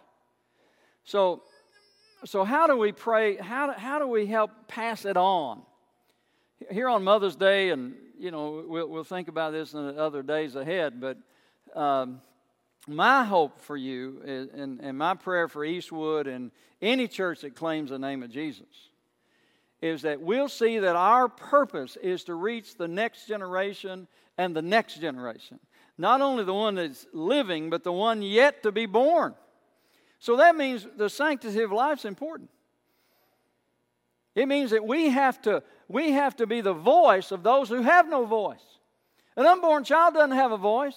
So, 1.05 1.43
so 2.25 2.45
how 2.45 2.67
do 2.67 2.77
we 2.77 2.93
pray? 2.93 3.37
How 3.37 3.67
do, 3.67 3.73
how 3.73 3.99
do 3.99 4.07
we 4.07 4.27
help 4.27 4.51
pass 4.69 5.05
it 5.05 5.17
on? 5.17 5.63
Here 6.71 6.89
on 6.89 7.03
Mother's 7.03 7.35
Day, 7.35 7.71
and 7.71 7.95
you 8.23 8.31
know, 8.31 8.65
we'll, 8.69 8.87
we'll 8.87 9.03
think 9.03 9.27
about 9.27 9.51
this 9.51 9.75
in 9.75 9.85
the 9.85 10.01
other 10.01 10.23
days 10.23 10.55
ahead, 10.55 11.01
but 11.01 11.19
um, 11.75 12.21
my 12.87 13.25
hope 13.25 13.61
for 13.61 13.77
you 13.77 14.23
is, 14.25 14.49
and, 14.55 14.79
and 14.81 14.97
my 14.97 15.15
prayer 15.15 15.49
for 15.49 15.65
Eastwood 15.65 16.29
and 16.29 16.53
any 16.81 17.09
church 17.09 17.41
that 17.41 17.57
claims 17.57 17.91
the 17.91 17.99
name 17.99 18.23
of 18.23 18.31
Jesus 18.31 18.69
is 19.81 20.03
that 20.03 20.21
we'll 20.21 20.49
see 20.49 20.79
that 20.79 20.95
our 20.95 21.29
purpose 21.29 21.97
is 22.01 22.23
to 22.25 22.35
reach 22.35 22.77
the 22.77 22.87
next 22.87 23.27
generation 23.27 24.07
and 24.39 24.55
the 24.55 24.63
next 24.63 25.01
generation. 25.01 25.59
Not 25.99 26.21
only 26.21 26.45
the 26.45 26.55
one 26.55 26.77
that's 26.77 27.05
living, 27.13 27.71
but 27.71 27.83
the 27.83 27.93
one 27.93 28.23
yet 28.23 28.63
to 28.63 28.71
be 28.71 28.87
born. 28.87 29.35
So 30.21 30.37
that 30.37 30.55
means 30.55 30.87
the 30.97 31.11
sanctity 31.11 31.61
of 31.63 31.73
life 31.73 31.99
is 31.99 32.05
important. 32.05 32.51
It 34.35 34.49
means 34.49 34.71
that 34.71 34.85
we 34.85 35.11
have 35.11 35.41
to 35.43 35.63
we 35.89 36.13
have 36.13 36.37
to 36.37 36.47
be 36.47 36.63
the 36.63 36.73
voice 36.73 37.33
of 37.33 37.43
those 37.43 37.69
who 37.69 37.83
have 37.83 38.09
no 38.09 38.25
voice. 38.25 38.65
An 39.37 39.47
unborn 39.47 39.85
child 39.85 40.15
doesn't 40.15 40.37
have 40.37 40.53
a 40.53 40.57
voice. 40.57 40.97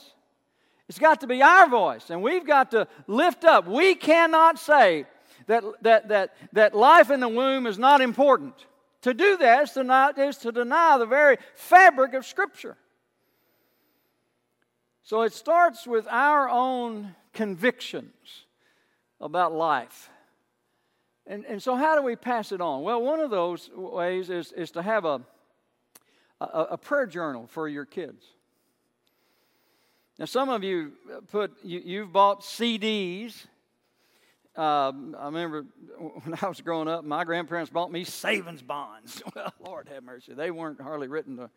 It's 0.87 0.99
got 0.99 1.21
to 1.21 1.27
be 1.27 1.41
our 1.41 1.67
voice, 1.67 2.09
and 2.09 2.21
we've 2.21 2.45
got 2.45 2.71
to 2.71 2.87
lift 3.07 3.43
up. 3.43 3.67
We 3.67 3.95
cannot 3.95 4.59
say 4.59 5.05
that, 5.47 5.63
that, 5.81 6.07
that, 6.09 6.35
that 6.53 6.75
life 6.75 7.09
in 7.09 7.19
the 7.19 7.27
womb 7.27 7.65
is 7.67 7.77
not 7.77 8.01
important. 8.01 8.53
To 9.01 9.13
do 9.13 9.37
that 9.37 9.63
is 9.63 9.71
to, 9.71 9.83
not, 9.83 10.17
is 10.17 10.37
to 10.37 10.51
deny 10.51 10.97
the 10.97 11.05
very 11.05 11.37
fabric 11.55 12.13
of 12.13 12.25
Scripture. 12.25 12.77
So 15.03 15.21
it 15.21 15.33
starts 15.33 15.85
with 15.85 16.07
our 16.07 16.49
own 16.49 17.15
convictions 17.33 18.45
about 19.19 19.53
life. 19.53 20.09
And, 21.27 21.45
and 21.45 21.61
so, 21.61 21.75
how 21.75 21.95
do 21.95 22.01
we 22.01 22.15
pass 22.15 22.51
it 22.51 22.61
on? 22.61 22.83
Well, 22.83 23.01
one 23.01 23.19
of 23.19 23.31
those 23.31 23.69
ways 23.75 24.29
is, 24.29 24.51
is 24.51 24.71
to 24.71 24.81
have 24.81 25.05
a, 25.05 25.21
a, 26.39 26.45
a 26.71 26.77
prayer 26.77 27.07
journal 27.07 27.47
for 27.47 27.67
your 27.67 27.85
kids. 27.85 28.23
Now, 30.19 30.25
some 30.25 30.49
of 30.49 30.63
you 30.63 30.93
put, 31.31 31.51
you, 31.63 31.81
you've 31.83 32.13
bought 32.13 32.41
CDs 32.41 33.47
um, 34.55 35.17
I 35.19 35.25
remember 35.25 35.65
when 36.23 36.37
I 36.41 36.47
was 36.47 36.61
growing 36.61 36.87
up, 36.87 37.03
my 37.03 37.25
grandparents 37.25 37.69
bought 37.69 37.91
me 37.91 38.03
savings 38.05 38.61
bonds. 38.61 39.21
well, 39.35 39.53
Lord 39.59 39.89
have 39.89 40.03
mercy. 40.03 40.33
They 40.33 40.49
weren't 40.49 40.79
hardly 40.79 41.07
written 41.07 41.35
the, 41.35 41.49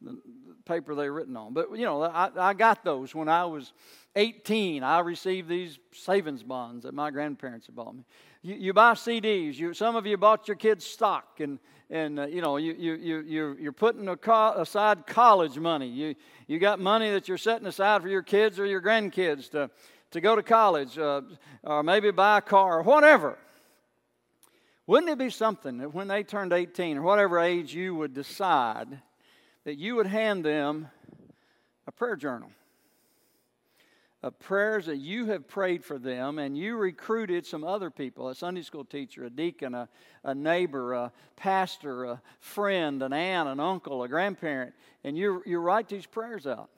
the 0.00 0.16
paper 0.64 0.94
they 0.94 1.08
were 1.10 1.16
written 1.16 1.36
on. 1.36 1.52
But, 1.52 1.76
you 1.76 1.84
know, 1.84 2.02
I, 2.02 2.30
I 2.36 2.54
got 2.54 2.84
those 2.84 3.12
when 3.12 3.28
I 3.28 3.44
was 3.46 3.72
18. 4.14 4.84
I 4.84 5.00
received 5.00 5.48
these 5.48 5.80
savings 5.92 6.44
bonds 6.44 6.84
that 6.84 6.94
my 6.94 7.10
grandparents 7.10 7.66
had 7.66 7.74
bought 7.74 7.96
me. 7.96 8.04
You, 8.42 8.54
you 8.54 8.72
buy 8.72 8.92
CDs. 8.92 9.56
You, 9.56 9.74
some 9.74 9.96
of 9.96 10.06
you 10.06 10.16
bought 10.16 10.48
your 10.48 10.56
kids 10.56 10.84
stock, 10.84 11.40
and, 11.40 11.58
and 11.90 12.20
uh, 12.20 12.26
you 12.26 12.40
know, 12.40 12.56
you, 12.56 12.74
you, 12.78 12.94
you, 13.26 13.56
you're, 13.58 13.72
putting 13.72 14.08
aside 14.08 15.06
college 15.06 15.58
money. 15.58 15.88
You, 15.88 16.14
you 16.46 16.58
got 16.58 16.80
money 16.80 17.10
that 17.10 17.28
you're 17.28 17.38
setting 17.38 17.66
aside 17.66 18.02
for 18.02 18.08
your 18.08 18.22
kids 18.22 18.58
or 18.58 18.66
your 18.66 18.82
grandkids 18.82 19.50
to 19.50 19.70
to 20.10 20.20
go 20.20 20.34
to 20.36 20.42
college 20.42 20.98
uh, 20.98 21.22
or 21.62 21.82
maybe 21.82 22.10
buy 22.10 22.38
a 22.38 22.42
car 22.42 22.78
or 22.78 22.82
whatever. 22.82 23.38
Wouldn't 24.86 25.10
it 25.10 25.18
be 25.18 25.30
something 25.30 25.78
that 25.78 25.92
when 25.92 26.08
they 26.08 26.22
turned 26.22 26.52
18 26.52 26.96
or 26.98 27.02
whatever 27.02 27.38
age 27.40 27.74
you 27.74 27.94
would 27.94 28.14
decide 28.14 29.02
that 29.64 29.76
you 29.76 29.96
would 29.96 30.06
hand 30.06 30.44
them 30.44 30.88
a 31.86 31.92
prayer 31.92 32.16
journal? 32.16 32.50
Prayers 34.40 34.86
that 34.86 34.96
you 34.96 35.26
have 35.26 35.46
prayed 35.46 35.84
for 35.84 35.98
them, 35.98 36.38
and 36.38 36.58
you 36.58 36.76
recruited 36.76 37.46
some 37.46 37.62
other 37.62 37.90
people 37.90 38.28
a 38.28 38.34
Sunday 38.34 38.62
school 38.62 38.84
teacher, 38.84 39.24
a 39.24 39.30
deacon, 39.30 39.74
a, 39.74 39.88
a 40.24 40.34
neighbor, 40.34 40.92
a 40.92 41.12
pastor, 41.36 42.04
a 42.04 42.22
friend, 42.40 43.02
an 43.02 43.12
aunt, 43.12 43.48
an 43.48 43.60
uncle, 43.60 44.02
a 44.02 44.08
grandparent, 44.08 44.74
and 45.04 45.16
you, 45.16 45.42
you 45.46 45.58
write 45.58 45.88
these 45.88 46.04
prayers 46.04 46.46
out 46.46 46.68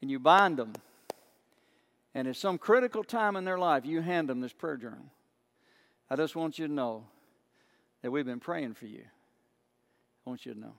and 0.00 0.10
you 0.10 0.18
bind 0.18 0.56
them 0.56 0.72
and 2.18 2.26
at 2.26 2.34
some 2.34 2.58
critical 2.58 3.04
time 3.04 3.36
in 3.36 3.44
their 3.44 3.58
life, 3.58 3.86
you 3.86 4.00
hand 4.00 4.28
them 4.28 4.40
this 4.40 4.52
prayer 4.52 4.76
journal. 4.76 5.12
I 6.10 6.16
just 6.16 6.34
want 6.34 6.58
you 6.58 6.66
to 6.66 6.72
know 6.72 7.04
that 8.02 8.10
we've 8.10 8.26
been 8.26 8.40
praying 8.40 8.74
for 8.74 8.86
you. 8.86 9.04
I 9.04 10.30
want 10.30 10.44
you 10.44 10.54
to 10.54 10.58
know. 10.58 10.74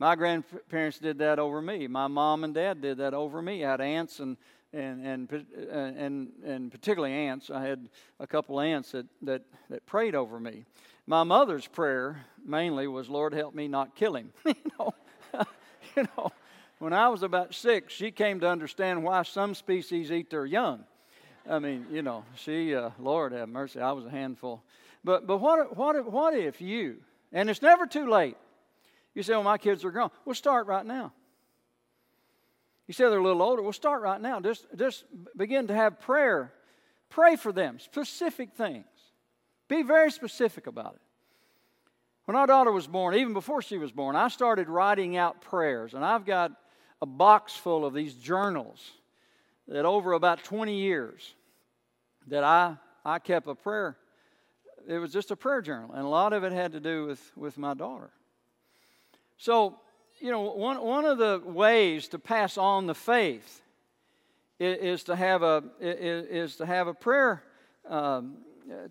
My 0.00 0.16
grandparents 0.16 0.98
did 0.98 1.18
that 1.18 1.38
over 1.38 1.62
me. 1.62 1.86
My 1.86 2.08
mom 2.08 2.42
and 2.42 2.52
dad 2.52 2.80
did 2.80 2.98
that 2.98 3.14
over 3.14 3.40
me. 3.40 3.64
I 3.64 3.70
had 3.70 3.80
aunts 3.80 4.18
and 4.18 4.36
and 4.72 5.04
and 5.06 5.36
and 5.70 6.32
and 6.44 6.72
particularly 6.72 7.14
aunts. 7.14 7.50
I 7.50 7.62
had 7.62 7.88
a 8.18 8.26
couple 8.26 8.58
aunts 8.60 8.92
that 8.92 9.06
that 9.22 9.42
that 9.68 9.86
prayed 9.86 10.16
over 10.16 10.40
me. 10.40 10.64
My 11.06 11.22
mother's 11.22 11.66
prayer 11.66 12.24
mainly 12.44 12.88
was, 12.88 13.08
"Lord, 13.08 13.34
help 13.34 13.54
me 13.54 13.68
not 13.68 13.94
kill 13.94 14.16
him." 14.16 14.32
you 14.46 14.54
know, 14.78 14.94
you 15.96 16.06
know 16.16 16.32
when 16.80 16.94
I 16.94 17.08
was 17.08 17.22
about 17.22 17.54
six, 17.54 17.92
she 17.92 18.10
came 18.10 18.40
to 18.40 18.48
understand 18.48 19.04
why 19.04 19.22
some 19.22 19.54
species 19.54 20.10
eat 20.10 20.30
their 20.30 20.46
young. 20.46 20.84
I 21.48 21.58
mean, 21.58 21.86
you 21.90 22.00
know, 22.00 22.24
she, 22.36 22.74
uh, 22.74 22.90
Lord 22.98 23.32
have 23.32 23.50
mercy, 23.50 23.80
I 23.80 23.92
was 23.92 24.06
a 24.06 24.10
handful. 24.10 24.62
But, 25.04 25.26
but 25.26 25.38
what, 25.38 25.76
what, 25.76 26.10
what 26.10 26.34
if 26.34 26.62
you, 26.62 26.96
and 27.32 27.50
it's 27.50 27.60
never 27.60 27.86
too 27.86 28.08
late, 28.08 28.36
you 29.14 29.22
say, 29.22 29.32
well, 29.32 29.42
my 29.42 29.58
kids 29.58 29.84
are 29.84 29.90
grown. 29.90 30.10
We'll 30.24 30.34
start 30.34 30.66
right 30.66 30.84
now. 30.84 31.12
You 32.86 32.94
say 32.94 33.04
they're 33.04 33.18
a 33.18 33.22
little 33.22 33.42
older. 33.42 33.62
We'll 33.62 33.72
start 33.72 34.02
right 34.02 34.20
now. 34.20 34.40
Just, 34.40 34.66
just 34.76 35.04
begin 35.36 35.68
to 35.68 35.74
have 35.74 36.00
prayer. 36.00 36.52
Pray 37.08 37.36
for 37.36 37.52
them, 37.52 37.78
specific 37.78 38.54
things. 38.54 38.86
Be 39.68 39.82
very 39.82 40.10
specific 40.10 40.66
about 40.66 40.94
it. 40.94 41.00
When 42.24 42.36
our 42.36 42.46
daughter 42.46 42.72
was 42.72 42.86
born, 42.86 43.14
even 43.14 43.32
before 43.32 43.62
she 43.62 43.78
was 43.78 43.92
born, 43.92 44.16
I 44.16 44.28
started 44.28 44.68
writing 44.68 45.16
out 45.16 45.40
prayers. 45.40 45.94
And 45.94 46.04
I've 46.04 46.24
got 46.24 46.52
a 47.02 47.06
box 47.06 47.54
full 47.54 47.84
of 47.84 47.94
these 47.94 48.14
journals 48.14 48.90
that 49.68 49.84
over 49.84 50.12
about 50.12 50.42
20 50.44 50.76
years 50.76 51.34
that 52.26 52.44
I, 52.44 52.76
I 53.04 53.18
kept 53.18 53.46
a 53.46 53.54
prayer. 53.54 53.96
It 54.88 54.98
was 54.98 55.12
just 55.12 55.30
a 55.30 55.36
prayer 55.36 55.62
journal, 55.62 55.92
and 55.92 56.04
a 56.04 56.08
lot 56.08 56.32
of 56.32 56.42
it 56.42 56.52
had 56.52 56.72
to 56.72 56.80
do 56.80 57.06
with, 57.06 57.32
with 57.36 57.58
my 57.58 57.74
daughter. 57.74 58.10
So, 59.40 59.78
you 60.18 60.30
know, 60.30 60.42
one, 60.52 60.78
one 60.82 61.06
of 61.06 61.16
the 61.16 61.40
ways 61.42 62.08
to 62.08 62.18
pass 62.18 62.58
on 62.58 62.86
the 62.86 62.94
faith 62.94 63.62
is, 64.58 64.78
is 64.78 65.04
to 65.04 65.16
have 65.16 65.42
a 65.42 65.64
is, 65.80 66.26
is, 66.26 66.56
to 66.56 66.66
have 66.66 66.88
a 66.88 66.92
prayer 66.92 67.42
um, 67.88 68.36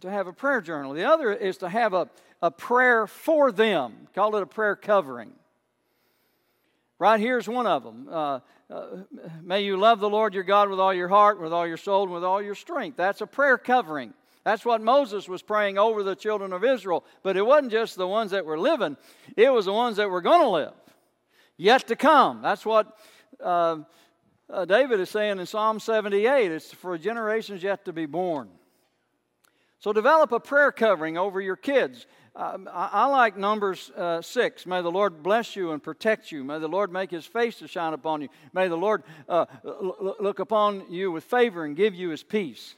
to 0.01 0.09
have 0.09 0.25
a 0.25 0.33
prayer 0.33 0.59
journal. 0.59 0.93
The 0.93 1.03
other 1.03 1.31
is 1.31 1.57
to 1.57 1.69
have 1.69 1.93
a, 1.93 2.09
a 2.41 2.49
prayer 2.49 3.05
for 3.05 3.51
them. 3.51 4.07
Call 4.15 4.35
it 4.37 4.41
a 4.41 4.47
prayer 4.47 4.75
covering. 4.75 5.33
Right 6.97 7.19
here's 7.19 7.47
one 7.47 7.67
of 7.67 7.83
them. 7.83 8.07
Uh, 8.09 8.39
uh, 8.71 8.87
may 9.43 9.61
you 9.61 9.77
love 9.77 9.99
the 9.99 10.09
Lord 10.09 10.33
your 10.33 10.43
God 10.43 10.67
with 10.71 10.79
all 10.79 10.95
your 10.95 11.09
heart, 11.09 11.39
with 11.39 11.53
all 11.53 11.67
your 11.67 11.77
soul, 11.77 12.05
and 12.05 12.11
with 12.11 12.23
all 12.23 12.41
your 12.41 12.55
strength. 12.55 12.97
That's 12.97 13.21
a 13.21 13.27
prayer 13.27 13.59
covering. 13.59 14.15
That's 14.43 14.65
what 14.65 14.81
Moses 14.81 15.27
was 15.27 15.41
praying 15.41 15.77
over 15.77 16.01
the 16.01 16.15
children 16.15 16.53
of 16.53 16.63
Israel. 16.63 17.03
But 17.23 17.37
it 17.37 17.45
wasn't 17.45 17.71
just 17.71 17.95
the 17.97 18.07
ones 18.07 18.31
that 18.31 18.45
were 18.45 18.59
living, 18.59 18.97
it 19.35 19.51
was 19.51 19.65
the 19.65 19.73
ones 19.73 19.97
that 19.97 20.09
were 20.09 20.21
going 20.21 20.41
to 20.41 20.49
live, 20.49 20.73
yet 21.57 21.87
to 21.87 21.95
come. 21.95 22.41
That's 22.41 22.65
what 22.65 22.97
uh, 23.43 23.79
uh, 24.49 24.65
David 24.65 24.99
is 24.99 25.09
saying 25.09 25.39
in 25.39 25.45
Psalm 25.45 25.79
78 25.79 26.51
it's 26.51 26.73
for 26.73 26.97
generations 26.97 27.63
yet 27.63 27.85
to 27.85 27.93
be 27.93 28.05
born. 28.05 28.49
So 29.79 29.93
develop 29.93 30.33
a 30.33 30.39
prayer 30.41 30.73
covering 30.73 31.17
over 31.17 31.39
your 31.39 31.55
kids. 31.55 32.05
Um, 32.35 32.69
I, 32.71 33.05
like 33.07 33.37
Numbers 33.37 33.91
uh, 33.91 34.21
6. 34.21 34.65
May 34.65 34.81
the 34.81 34.91
Lord 34.91 35.23
bless 35.23 35.55
you 35.55 35.71
and 35.71 35.81
protect 35.81 36.31
you. 36.31 36.43
May 36.43 36.59
the 36.59 36.67
Lord 36.67 36.91
make 36.91 37.11
his 37.11 37.25
face 37.25 37.59
to 37.59 37.67
shine 37.67 37.93
upon 37.93 38.21
you. 38.21 38.29
May 38.53 38.67
the 38.67 38.77
Lord 38.77 39.03
uh, 39.27 39.45
l- 39.65 40.15
look 40.19 40.39
upon 40.39 40.91
you 40.91 41.11
with 41.11 41.23
favor 41.23 41.63
and 41.63 41.75
give 41.75 41.95
you 41.95 42.09
his 42.09 42.23
peace. 42.23 42.75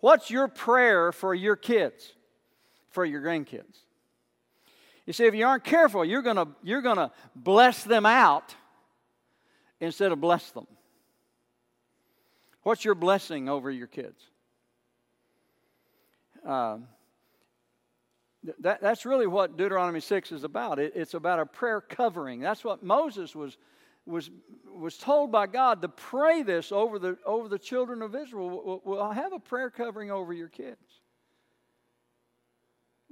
What's 0.00 0.30
your 0.30 0.48
prayer 0.48 1.12
for 1.12 1.34
your 1.34 1.56
kids, 1.56 2.12
for 2.90 3.04
your 3.04 3.20
grandkids? 3.20 3.76
You 5.06 5.12
see, 5.12 5.24
if 5.24 5.34
you 5.34 5.46
aren't 5.46 5.64
careful, 5.64 6.04
you're 6.04 6.22
going 6.22 6.54
you're 6.62 6.82
going 6.82 6.98
to 6.98 7.10
bless 7.34 7.82
them 7.82 8.06
out 8.06 8.54
instead 9.80 10.12
of 10.12 10.20
bless 10.20 10.50
them. 10.50 10.66
What's 12.62 12.84
your 12.84 12.94
blessing 12.94 13.48
over 13.48 13.70
your 13.70 13.86
kids? 13.86 14.20
Uh, 16.46 16.78
that, 18.60 18.80
that's 18.80 19.04
really 19.04 19.26
what 19.26 19.56
Deuteronomy 19.56 20.00
6 20.00 20.32
is 20.32 20.44
about. 20.44 20.78
It, 20.78 20.92
it's 20.94 21.14
about 21.14 21.40
a 21.40 21.46
prayer 21.46 21.80
covering. 21.80 22.40
That's 22.40 22.64
what 22.64 22.82
Moses 22.82 23.34
was, 23.34 23.56
was, 24.08 24.30
was 24.74 24.96
told 24.96 25.30
by 25.30 25.46
God 25.46 25.82
to 25.82 25.88
pray 25.88 26.42
this 26.42 26.72
over 26.72 26.98
the, 26.98 27.18
over 27.24 27.48
the 27.48 27.58
children 27.58 28.02
of 28.02 28.14
Israel. 28.14 28.80
Well, 28.84 29.10
have 29.12 29.32
a 29.32 29.38
prayer 29.38 29.70
covering 29.70 30.10
over 30.10 30.32
your 30.32 30.48
kids. 30.48 30.76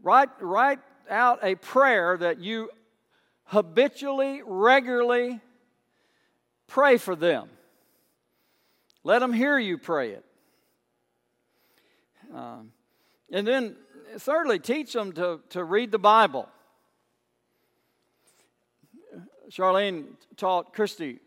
Write, 0.03 0.29
write 0.41 0.81
out 1.09 1.41
a 1.43 1.55
prayer 1.55 2.17
that 2.19 2.39
you 2.41 2.71
habitually, 3.45 4.43
regularly 4.45 5.41
pray 6.67 6.97
for 6.97 7.15
them. 7.15 7.49
Let 9.05 9.21
them 9.21 9.33
hear 9.33 9.59
you 9.59 9.79
pray 9.79 10.13
it. 10.13 10.25
Um, 12.35 12.73
and 13.31 13.47
then 13.47 13.77
thirdly, 14.19 14.59
teach 14.59 14.93
them 14.93 15.13
to, 15.13 15.41
to 15.51 15.63
read 15.63 15.93
the 15.93 15.99
Bible. 15.99 16.49
Charlene 19.51 20.07
taught 20.37 20.73
Christy 20.73 21.21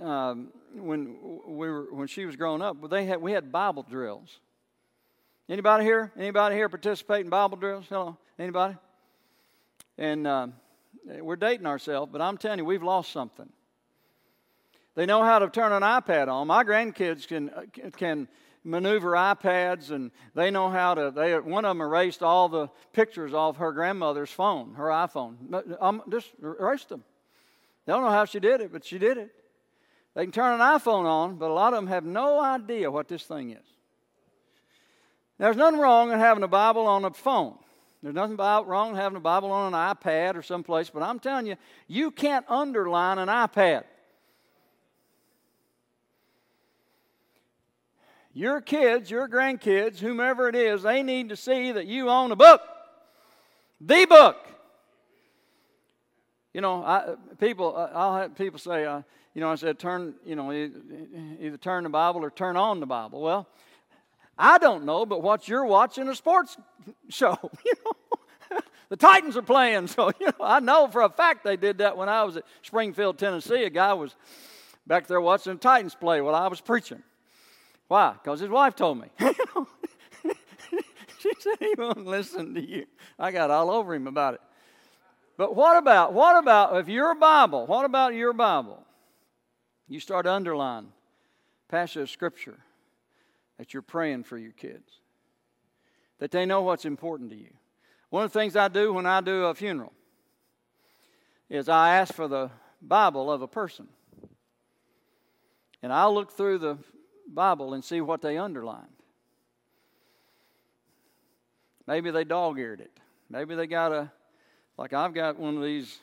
um, 0.00 0.48
when 0.74 1.16
we 1.46 1.70
were 1.70 1.86
when 1.92 2.08
she 2.08 2.24
was 2.24 2.36
growing 2.36 2.62
up. 2.62 2.76
They 2.90 3.06
had 3.06 3.20
we 3.20 3.32
had 3.32 3.52
Bible 3.52 3.84
drills. 3.88 4.40
Anybody 5.48 5.84
here? 5.84 6.12
Anybody 6.16 6.56
here 6.56 6.68
participate 6.68 7.24
in 7.24 7.30
Bible 7.30 7.56
drills? 7.56 7.86
Hello, 7.88 8.16
anybody? 8.38 8.76
And 9.98 10.26
uh, 10.26 10.48
we're 11.20 11.36
dating 11.36 11.66
ourselves, 11.66 12.10
but 12.10 12.20
I'm 12.20 12.38
telling 12.38 12.58
you, 12.58 12.64
we've 12.64 12.82
lost 12.82 13.12
something. 13.12 13.48
They 14.94 15.06
know 15.06 15.22
how 15.22 15.38
to 15.38 15.48
turn 15.48 15.72
an 15.72 15.82
iPad 15.82 16.28
on. 16.28 16.46
My 16.48 16.64
grandkids 16.64 17.26
can 17.26 17.50
can 17.96 18.28
maneuver 18.64 19.12
iPads, 19.12 19.90
and 19.90 20.10
they 20.34 20.50
know 20.50 20.68
how 20.68 20.94
to. 20.94 21.12
They 21.14 21.38
one 21.38 21.64
of 21.64 21.70
them 21.70 21.80
erased 21.80 22.22
all 22.22 22.48
the 22.48 22.68
pictures 22.92 23.34
off 23.34 23.56
her 23.58 23.72
grandmother's 23.72 24.30
phone, 24.30 24.74
her 24.74 24.88
iPhone. 24.88 25.76
Um, 25.80 26.02
just 26.10 26.30
erased 26.42 26.88
them. 26.88 27.04
They 27.84 27.92
don't 27.92 28.02
know 28.02 28.10
how 28.10 28.24
she 28.24 28.40
did 28.40 28.60
it, 28.60 28.72
but 28.72 28.84
she 28.84 28.98
did 28.98 29.18
it. 29.18 29.30
They 30.14 30.24
can 30.24 30.32
turn 30.32 30.60
an 30.60 30.60
iPhone 30.60 31.04
on, 31.04 31.36
but 31.36 31.50
a 31.50 31.54
lot 31.54 31.72
of 31.72 31.78
them 31.78 31.86
have 31.88 32.04
no 32.04 32.40
idea 32.40 32.90
what 32.90 33.08
this 33.08 33.24
thing 33.24 33.50
is. 33.50 33.66
There's 35.38 35.56
nothing 35.56 35.80
wrong 35.80 36.12
in 36.12 36.18
having 36.18 36.44
a 36.44 36.48
Bible 36.48 36.86
on 36.86 37.04
a 37.04 37.10
phone. 37.10 37.56
There's 38.02 38.14
nothing 38.14 38.36
wrong 38.36 38.90
in 38.90 38.96
having 38.96 39.16
a 39.16 39.20
Bible 39.20 39.50
on 39.50 39.72
an 39.72 39.94
iPad 39.94 40.36
or 40.36 40.42
someplace, 40.42 40.90
but 40.90 41.02
I'm 41.02 41.18
telling 41.18 41.46
you, 41.46 41.56
you 41.88 42.10
can't 42.10 42.44
underline 42.48 43.18
an 43.18 43.28
iPad. 43.28 43.84
your 48.34 48.60
kids, 48.60 49.10
your 49.10 49.28
grandkids, 49.28 49.98
whomever 49.98 50.48
it 50.48 50.54
is, 50.54 50.82
they 50.82 51.02
need 51.02 51.28
to 51.28 51.36
see 51.36 51.72
that 51.72 51.86
you 51.86 52.08
own 52.08 52.32
a 52.32 52.36
book. 52.36 52.62
The 53.80 54.06
book. 54.06 54.36
You 56.54 56.60
know, 56.60 56.84
I, 56.84 57.14
people, 57.40 57.74
I'll 57.94 58.16
have 58.16 58.34
people 58.34 58.58
say, 58.58 58.84
uh, 58.84 59.02
you 59.34 59.40
know, 59.40 59.50
I 59.50 59.54
said, 59.54 59.78
turn, 59.78 60.14
you 60.24 60.36
know, 60.36 60.52
either 60.52 61.56
turn 61.56 61.84
the 61.84 61.88
Bible 61.88 62.24
or 62.24 62.30
turn 62.30 62.56
on 62.56 62.80
the 62.80 62.86
Bible. 62.86 63.22
Well, 63.22 63.48
I 64.36 64.58
don't 64.58 64.84
know, 64.84 65.06
but 65.06 65.22
what 65.22 65.48
you're 65.48 65.64
watching 65.64 66.08
a 66.08 66.14
sports 66.14 66.56
show, 67.08 67.38
you 67.64 67.72
know. 67.84 68.58
the 68.90 68.96
Titans 68.96 69.36
are 69.36 69.42
playing, 69.42 69.86
so 69.86 70.10
you 70.20 70.26
know, 70.26 70.44
I 70.44 70.60
know 70.60 70.88
for 70.88 71.02
a 71.02 71.08
fact 71.08 71.44
they 71.44 71.56
did 71.56 71.78
that 71.78 71.96
when 71.96 72.10
I 72.10 72.24
was 72.24 72.36
at 72.36 72.44
Springfield, 72.60 73.18
Tennessee. 73.18 73.64
A 73.64 73.70
guy 73.70 73.94
was 73.94 74.14
back 74.86 75.06
there 75.06 75.20
watching 75.20 75.54
the 75.54 75.58
Titans 75.58 75.94
play 75.94 76.20
while 76.20 76.34
I 76.34 76.48
was 76.48 76.60
preaching. 76.60 77.02
Why? 77.88 78.12
Because 78.12 78.40
his 78.40 78.50
wife 78.50 78.76
told 78.76 79.00
me. 79.00 79.08
she 81.18 81.30
said 81.38 81.56
he 81.60 81.74
won't 81.78 82.06
listen 82.06 82.54
to 82.54 82.60
you. 82.60 82.86
I 83.18 83.32
got 83.32 83.50
all 83.50 83.70
over 83.70 83.94
him 83.94 84.06
about 84.06 84.34
it. 84.34 84.40
But 85.42 85.56
what 85.56 85.76
about, 85.76 86.12
what 86.12 86.38
about 86.38 86.76
if 86.76 86.88
your 86.88 87.16
Bible, 87.16 87.66
what 87.66 87.84
about 87.84 88.14
your 88.14 88.32
Bible? 88.32 88.80
You 89.88 89.98
start 89.98 90.26
to 90.26 90.32
underline 90.32 90.92
passage 91.68 92.02
of 92.02 92.10
Scripture 92.10 92.60
that 93.58 93.74
you're 93.74 93.82
praying 93.82 94.22
for 94.22 94.38
your 94.38 94.52
kids, 94.52 95.00
that 96.20 96.30
they 96.30 96.46
know 96.46 96.62
what's 96.62 96.84
important 96.84 97.30
to 97.30 97.36
you. 97.36 97.50
One 98.08 98.22
of 98.22 98.32
the 98.32 98.38
things 98.38 98.54
I 98.54 98.68
do 98.68 98.92
when 98.92 99.04
I 99.04 99.20
do 99.20 99.46
a 99.46 99.54
funeral 99.56 99.92
is 101.50 101.68
I 101.68 101.96
ask 101.96 102.14
for 102.14 102.28
the 102.28 102.48
Bible 102.80 103.28
of 103.28 103.42
a 103.42 103.48
person. 103.48 103.88
And 105.82 105.92
I'll 105.92 106.14
look 106.14 106.30
through 106.30 106.58
the 106.58 106.78
Bible 107.26 107.74
and 107.74 107.82
see 107.82 108.00
what 108.00 108.22
they 108.22 108.38
underlined. 108.38 108.86
Maybe 111.88 112.12
they 112.12 112.22
dog 112.22 112.60
eared 112.60 112.80
it. 112.80 112.96
Maybe 113.28 113.56
they 113.56 113.66
got 113.66 113.90
a, 113.90 114.12
like 114.78 114.92
I've 114.92 115.14
got 115.14 115.38
one 115.38 115.56
of 115.56 115.62
these 115.62 115.98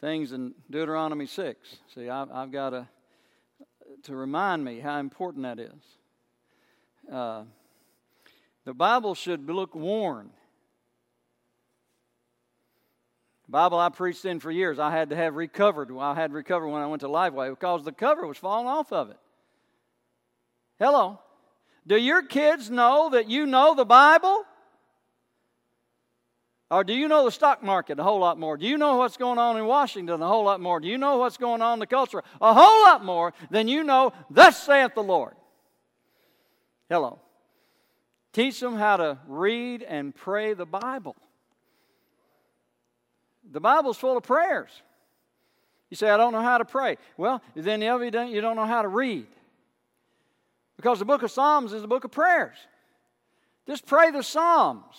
things 0.00 0.32
in 0.32 0.54
Deuteronomy 0.70 1.26
6. 1.26 1.76
See, 1.94 2.08
I've, 2.08 2.30
I've 2.30 2.50
got 2.50 2.72
a, 2.72 2.88
to 4.04 4.16
remind 4.16 4.64
me 4.64 4.80
how 4.80 4.98
important 4.98 5.44
that 5.44 5.58
is. 5.58 7.12
Uh, 7.12 7.44
the 8.64 8.74
Bible 8.74 9.14
should 9.14 9.48
look 9.48 9.74
worn. 9.74 10.30
The 13.46 13.52
Bible 13.52 13.78
I 13.78 13.88
preached 13.88 14.24
in 14.24 14.40
for 14.40 14.50
years, 14.50 14.78
I 14.78 14.90
had 14.90 15.10
to 15.10 15.16
have 15.16 15.34
recovered. 15.34 15.90
I 15.98 16.14
had 16.14 16.32
recovered 16.32 16.68
when 16.68 16.82
I 16.82 16.86
went 16.86 17.00
to 17.00 17.08
Lifeway 17.08 17.50
because 17.50 17.84
the 17.84 17.92
cover 17.92 18.26
was 18.26 18.38
falling 18.38 18.68
off 18.68 18.92
of 18.92 19.10
it. 19.10 19.18
Hello. 20.78 21.18
Do 21.86 21.96
your 21.96 22.22
kids 22.22 22.70
know 22.70 23.10
that 23.10 23.28
you 23.28 23.46
know 23.46 23.74
the 23.74 23.84
Bible? 23.84 24.44
Or 26.70 26.84
do 26.84 26.94
you 26.94 27.08
know 27.08 27.24
the 27.24 27.32
stock 27.32 27.64
market 27.64 27.98
a 27.98 28.02
whole 28.04 28.20
lot 28.20 28.38
more? 28.38 28.56
Do 28.56 28.64
you 28.64 28.78
know 28.78 28.96
what's 28.96 29.16
going 29.16 29.38
on 29.38 29.56
in 29.56 29.66
Washington 29.66 30.22
a 30.22 30.28
whole 30.28 30.44
lot 30.44 30.60
more? 30.60 30.78
Do 30.78 30.86
you 30.86 30.98
know 30.98 31.18
what's 31.18 31.36
going 31.36 31.62
on 31.62 31.74
in 31.74 31.78
the 31.80 31.86
culture 31.86 32.22
a 32.40 32.54
whole 32.54 32.82
lot 32.82 33.04
more 33.04 33.32
than 33.50 33.66
you 33.66 33.82
know, 33.82 34.12
thus 34.30 34.62
saith 34.62 34.94
the 34.94 35.02
Lord? 35.02 35.34
Hello. 36.88 37.18
Teach 38.32 38.60
them 38.60 38.76
how 38.76 38.98
to 38.98 39.18
read 39.26 39.82
and 39.82 40.14
pray 40.14 40.54
the 40.54 40.64
Bible. 40.64 41.16
The 43.50 43.60
Bible's 43.60 43.96
full 43.96 44.16
of 44.16 44.22
prayers. 44.22 44.70
You 45.88 45.96
say, 45.96 46.08
I 46.08 46.16
don't 46.16 46.32
know 46.32 46.40
how 46.40 46.58
to 46.58 46.64
pray. 46.64 46.98
Well, 47.16 47.42
then 47.56 47.82
you 47.82 48.40
don't 48.40 48.54
know 48.54 48.66
how 48.66 48.82
to 48.82 48.88
read. 48.88 49.26
Because 50.76 51.00
the 51.00 51.04
book 51.04 51.24
of 51.24 51.32
Psalms 51.32 51.72
is 51.72 51.82
a 51.82 51.88
book 51.88 52.04
of 52.04 52.12
prayers. 52.12 52.54
Just 53.66 53.86
pray 53.86 54.12
the 54.12 54.22
Psalms. 54.22 54.94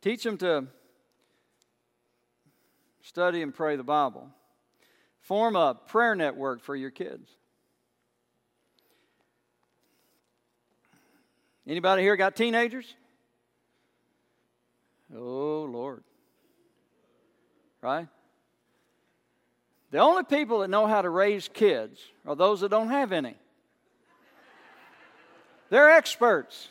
Teach 0.00 0.22
them 0.22 0.38
to 0.38 0.66
study 3.02 3.42
and 3.42 3.54
pray 3.54 3.76
the 3.76 3.82
Bible. 3.82 4.28
Form 5.20 5.56
a 5.56 5.74
prayer 5.74 6.14
network 6.14 6.62
for 6.62 6.74
your 6.74 6.90
kids. 6.90 7.30
Anybody 11.66 12.02
here 12.02 12.16
got 12.16 12.34
teenagers? 12.34 12.94
Oh, 15.14 15.68
Lord. 15.70 16.02
Right? 17.82 18.08
The 19.90 19.98
only 19.98 20.24
people 20.24 20.60
that 20.60 20.68
know 20.68 20.86
how 20.86 21.02
to 21.02 21.10
raise 21.10 21.48
kids 21.48 22.00
are 22.26 22.36
those 22.36 22.60
that 22.60 22.70
don't 22.70 22.88
have 22.88 23.12
any. 23.12 23.34
They're 25.68 25.90
experts. 25.90 26.68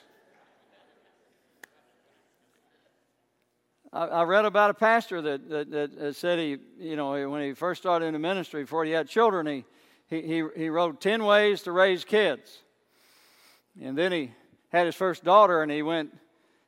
I, 3.92 4.22
read 4.22 4.46
about 4.46 4.70
a 4.70 4.74
pastor 4.76 5.22
that, 5.22 5.50
that, 5.50 5.72
that, 5.72 6.16
said 6.16 6.38
he, 6.38 6.58
you 6.80 6.96
know, 6.96 7.30
when 7.30 7.42
he 7.42 7.54
first 7.54 7.82
started 7.82 8.06
in 8.06 8.14
the 8.14 8.20
ministry, 8.20 8.64
before 8.64 8.86
he 8.86 8.92
had 8.92 9.10
children, 9.10 9.48
he, 9.48 9.66
he, 10.08 10.22
he, 10.22 10.44
he 10.56 10.70
wrote 10.70 11.02
10 11.02 11.24
ways 11.24 11.64
to 11.64 11.72
raise 11.72 12.06
kids. 12.06 12.60
And 13.82 13.98
then 13.98 14.12
he 14.12 14.32
had 14.70 14.86
his 14.86 14.96
first 14.96 15.24
daughter, 15.24 15.64
and 15.64 15.72
he 15.72 15.82
went, 15.82 16.16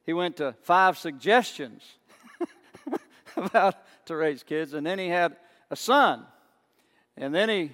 he 0.03 0.13
went 0.13 0.37
to 0.37 0.55
five 0.63 0.97
suggestions 0.97 1.83
about 3.35 3.75
to 4.05 4.15
raise 4.15 4.41
kids. 4.41 4.73
And 4.73 4.85
then 4.85 4.97
he 4.97 5.07
had 5.07 5.35
a 5.69 5.75
son. 5.75 6.25
And 7.17 7.33
then 7.33 7.49
he 7.49 7.71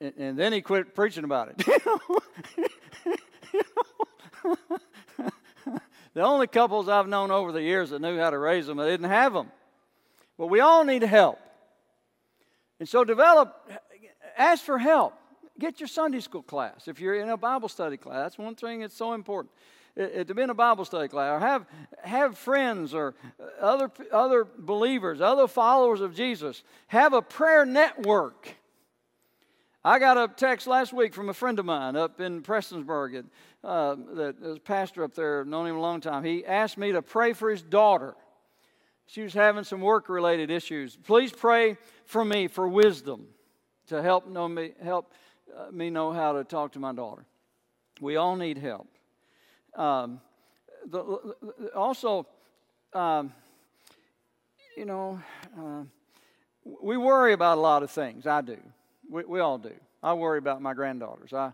and 0.00 0.38
then 0.38 0.52
he 0.52 0.60
quit 0.60 0.94
preaching 0.94 1.24
about 1.24 1.48
it. 1.48 1.66
the 6.14 6.22
only 6.22 6.46
couples 6.46 6.88
I've 6.88 7.08
known 7.08 7.30
over 7.30 7.52
the 7.52 7.62
years 7.62 7.90
that 7.90 8.00
knew 8.00 8.18
how 8.18 8.30
to 8.30 8.38
raise 8.38 8.66
them, 8.66 8.78
they 8.78 8.90
didn't 8.90 9.10
have 9.10 9.32
them. 9.32 9.50
But 10.38 10.46
we 10.46 10.60
all 10.60 10.84
need 10.84 11.02
help. 11.02 11.38
And 12.80 12.88
so 12.88 13.04
develop, 13.04 13.70
ask 14.36 14.64
for 14.64 14.78
help. 14.78 15.14
Get 15.58 15.78
your 15.78 15.86
Sunday 15.86 16.20
school 16.20 16.42
class. 16.42 16.88
If 16.88 17.00
you're 17.00 17.14
in 17.14 17.28
a 17.28 17.36
Bible 17.36 17.68
study 17.68 17.96
class, 17.96 18.16
that's 18.16 18.38
one 18.38 18.54
thing 18.56 18.80
that's 18.80 18.96
so 18.96 19.12
important. 19.12 19.52
It, 19.96 20.26
to 20.26 20.34
be 20.34 20.42
in 20.42 20.50
a 20.50 20.54
Bible 20.54 20.84
study 20.84 21.06
class, 21.06 21.36
or 21.36 21.38
have, 21.38 21.66
have 22.02 22.36
friends 22.36 22.94
or 22.94 23.14
other, 23.60 23.92
other 24.12 24.44
believers, 24.58 25.20
other 25.20 25.46
followers 25.46 26.00
of 26.00 26.14
Jesus. 26.14 26.64
Have 26.88 27.12
a 27.12 27.22
prayer 27.22 27.64
network. 27.64 28.56
I 29.84 30.00
got 30.00 30.18
a 30.18 30.26
text 30.26 30.66
last 30.66 30.92
week 30.92 31.14
from 31.14 31.28
a 31.28 31.34
friend 31.34 31.60
of 31.60 31.66
mine 31.66 31.94
up 31.94 32.20
in 32.20 32.42
Prestonsburg 32.42 33.24
uh, 33.64 33.96
that 34.14 34.36
is 34.42 34.58
pastor 34.58 35.04
up 35.04 35.14
there, 35.14 35.44
known 35.44 35.66
him 35.66 35.76
a 35.76 35.80
long 35.80 36.00
time. 36.00 36.22
He 36.22 36.44
asked 36.44 36.76
me 36.76 36.92
to 36.92 37.02
pray 37.02 37.32
for 37.32 37.50
his 37.50 37.62
daughter. 37.62 38.14
She 39.06 39.22
was 39.22 39.32
having 39.32 39.64
some 39.64 39.80
work 39.80 40.08
related 40.08 40.50
issues. 40.50 40.96
Please 40.96 41.32
pray 41.32 41.78
for 42.04 42.24
me 42.24 42.48
for 42.48 42.68
wisdom 42.68 43.26
to 43.88 44.02
help 44.02 44.28
know 44.28 44.48
me 44.48 44.72
help 44.82 45.12
uh, 45.56 45.70
me 45.70 45.90
know 45.90 46.12
how 46.12 46.32
to 46.32 46.44
talk 46.44 46.72
to 46.72 46.78
my 46.78 46.92
daughter. 46.92 47.24
We 48.00 48.16
all 48.16 48.36
need 48.36 48.58
help. 48.58 48.88
Um, 49.76 50.20
the, 50.90 51.34
also, 51.74 52.26
um, 52.92 53.32
you 54.76 54.84
know, 54.84 55.20
uh, 55.58 55.82
we 56.64 56.96
worry 56.96 57.32
about 57.32 57.58
a 57.58 57.60
lot 57.60 57.82
of 57.82 57.90
things. 57.90 58.26
I 58.26 58.40
do. 58.40 58.58
We, 59.10 59.24
we 59.24 59.40
all 59.40 59.58
do. 59.58 59.72
I 60.02 60.12
worry 60.14 60.38
about 60.38 60.60
my 60.60 60.74
granddaughters. 60.74 61.32
I, 61.32 61.52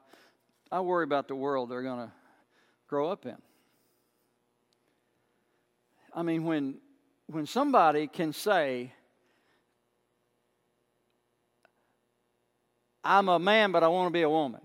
I 0.73 0.81
worry 0.81 1.05
about 1.05 1.29
the 1.29 1.35
world 1.35 1.71
they're 1.71 1.83
going 1.83 2.07
to 2.07 2.13
grow 2.87 3.11
up 3.11 3.27
in. 3.27 3.37
I 6.15 6.23
mean, 6.23 6.45
when, 6.45 6.77
when 7.27 7.47
somebody 7.47 8.07
can 8.07 8.33
say, 8.33 8.93
I'm 13.03 13.29
a 13.29 13.39
man, 13.39 13.73
but 13.73 13.83
I 13.83 13.89
want 13.89 14.09
to 14.09 14.13
be 14.13 14.23
a 14.23 14.31
woman. 14.31 14.61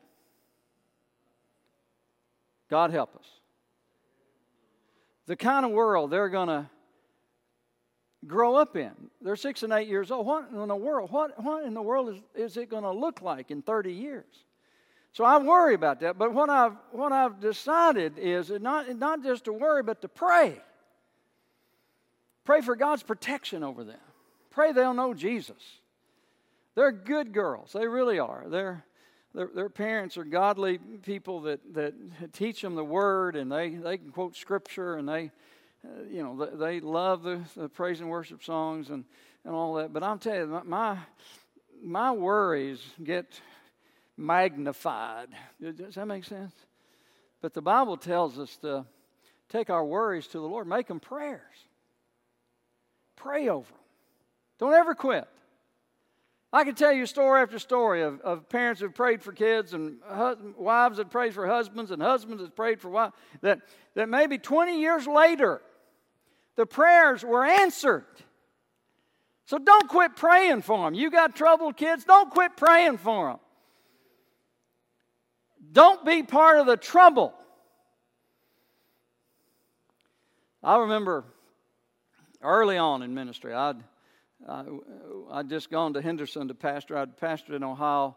God 2.70 2.92
help 2.92 3.16
us. 3.16 3.26
The 5.28 5.36
kind 5.36 5.66
of 5.66 5.72
world 5.72 6.12
they're 6.12 6.30
going 6.30 6.50
to 6.50 6.70
grow 8.28 8.56
up 8.56 8.76
in. 8.76 8.92
They're 9.22 9.36
six 9.36 9.64
and 9.64 9.72
eight 9.74 9.88
years 9.88 10.12
old. 10.12 10.26
What 10.26 10.50
in 10.52 10.68
the 10.68 10.76
world? 10.76 11.12
What, 11.12 11.42
what 11.44 11.64
in 11.64 11.74
the 11.74 11.82
world 11.82 12.10
is, 12.10 12.22
is 12.36 12.58
it 12.58 12.70
going 12.70 12.84
to 12.84 12.92
look 12.92 13.22
like 13.22 13.52
in 13.52 13.62
30 13.62 13.92
years? 13.92 14.26
So 15.16 15.24
I 15.24 15.38
worry 15.38 15.76
about 15.76 16.02
that. 16.02 16.18
But 16.18 16.34
what 16.34 16.50
I've, 16.50 16.74
what 16.92 17.14
I've 17.14 17.40
decided 17.40 18.20
is 18.20 18.50
not, 18.50 18.94
not 18.98 19.24
just 19.24 19.46
to 19.46 19.54
worry, 19.54 19.82
but 19.82 20.02
to 20.02 20.10
pray. 20.10 20.62
Pray 22.44 22.60
for 22.60 22.76
God's 22.76 23.02
protection 23.02 23.64
over 23.64 23.86
them. 23.86 24.00
Pray 24.52 24.74
they'll 24.74 24.94
know 24.94 25.14
Jesus. 25.14 25.80
They're 26.76 26.92
good 26.92 27.32
girls. 27.32 27.72
They 27.72 27.88
really 27.88 28.20
are. 28.20 28.44
They're, 28.50 28.84
their, 29.34 29.50
their 29.56 29.70
parents 29.70 30.18
are 30.18 30.26
godly 30.26 30.80
people 30.80 31.40
that, 31.44 31.62
that 31.74 31.94
teach 32.34 32.62
them 32.62 32.76
the 32.76 32.84
word 32.84 33.38
and 33.38 33.50
they, 33.50 33.70
they 33.70 33.98
can 33.98 34.10
quote 34.10 34.36
scripture 34.36 34.98
and 34.98 35.08
they, 35.08 35.32
uh, 35.86 36.04
you 36.12 36.24
know, 36.24 36.46
they, 36.46 36.58
they 36.58 36.80
love 36.82 37.24
the, 37.24 37.40
the, 37.56 37.70
praise 37.70 38.02
and 38.02 38.10
worship 38.10 38.44
songs 38.44 38.90
and, 38.90 39.06
and 39.46 39.56
all 39.56 39.76
that. 39.76 39.94
But 39.94 40.04
I'm 40.04 40.20
telling 40.20 40.42
you, 40.42 40.62
my, 40.66 40.98
my 41.82 42.12
worries 42.12 42.82
get 43.02 43.40
magnified. 44.18 45.28
Does 45.62 45.96
that 45.96 46.06
make 46.06 46.24
sense? 46.24 46.54
But 47.42 47.54
the 47.54 47.62
Bible 47.62 47.98
tells 47.98 48.40
us 48.40 48.56
to 48.58 48.86
take 49.50 49.70
our 49.70 49.86
worries 49.86 50.28
to 50.28 50.40
the 50.40 50.48
Lord, 50.48 50.68
make 50.68 50.88
them 50.88 51.00
prayers. 51.00 51.42
Pray 53.16 53.50
over 53.50 53.68
them. 53.68 53.80
Don't 54.60 54.74
ever 54.74 54.96
quit. 54.96 55.28
I 56.54 56.64
can 56.64 56.76
tell 56.76 56.94
you 56.94 57.06
story 57.06 57.42
after 57.42 57.60
story 57.60 58.02
of, 58.02 58.22
of 58.22 58.48
parents 58.48 58.80
who've 58.80 58.94
prayed 58.94 59.22
for 59.22 59.34
kids 59.34 59.74
and 59.74 59.98
husband, 60.08 60.56
wives 60.56 60.98
that 60.98 61.10
prayed 61.10 61.34
for 61.34 61.46
husbands 61.46 61.92
and 61.92 62.02
husbands 62.02 62.42
that 62.42 62.56
prayed 62.56 62.80
for 62.80 62.90
wives. 62.90 63.14
That, 63.42 63.60
that 63.96 64.08
maybe 64.08 64.38
20 64.38 64.80
years 64.80 65.06
later, 65.06 65.62
the 66.56 66.66
prayers 66.66 67.26
were 67.26 67.44
answered. 67.44 68.06
So 69.48 69.58
don't 69.58 69.90
quit 69.90 70.16
praying 70.16 70.62
for 70.62 70.86
them. 70.86 70.94
You 70.94 71.12
got 71.12 71.36
troubled 71.36 71.76
kids, 71.76 72.06
don't 72.06 72.30
quit 72.32 72.56
praying 72.56 73.00
for 73.00 73.32
them. 73.32 73.40
Don't 75.72 76.06
be 76.06 76.24
part 76.24 76.60
of 76.60 76.66
the 76.66 76.78
trouble. 76.78 77.34
I 80.64 80.78
remember 80.78 81.26
early 82.42 82.78
on 82.78 83.02
in 83.02 83.14
ministry, 83.14 83.54
I'd 83.54 83.84
uh, 84.48 84.64
I'd 85.32 85.50
just 85.50 85.70
gone 85.70 85.94
to 85.94 86.02
Henderson 86.02 86.48
to 86.48 86.54
pastor. 86.54 86.98
I'd 86.98 87.18
pastored 87.18 87.56
in 87.56 87.64
Ohio 87.64 88.16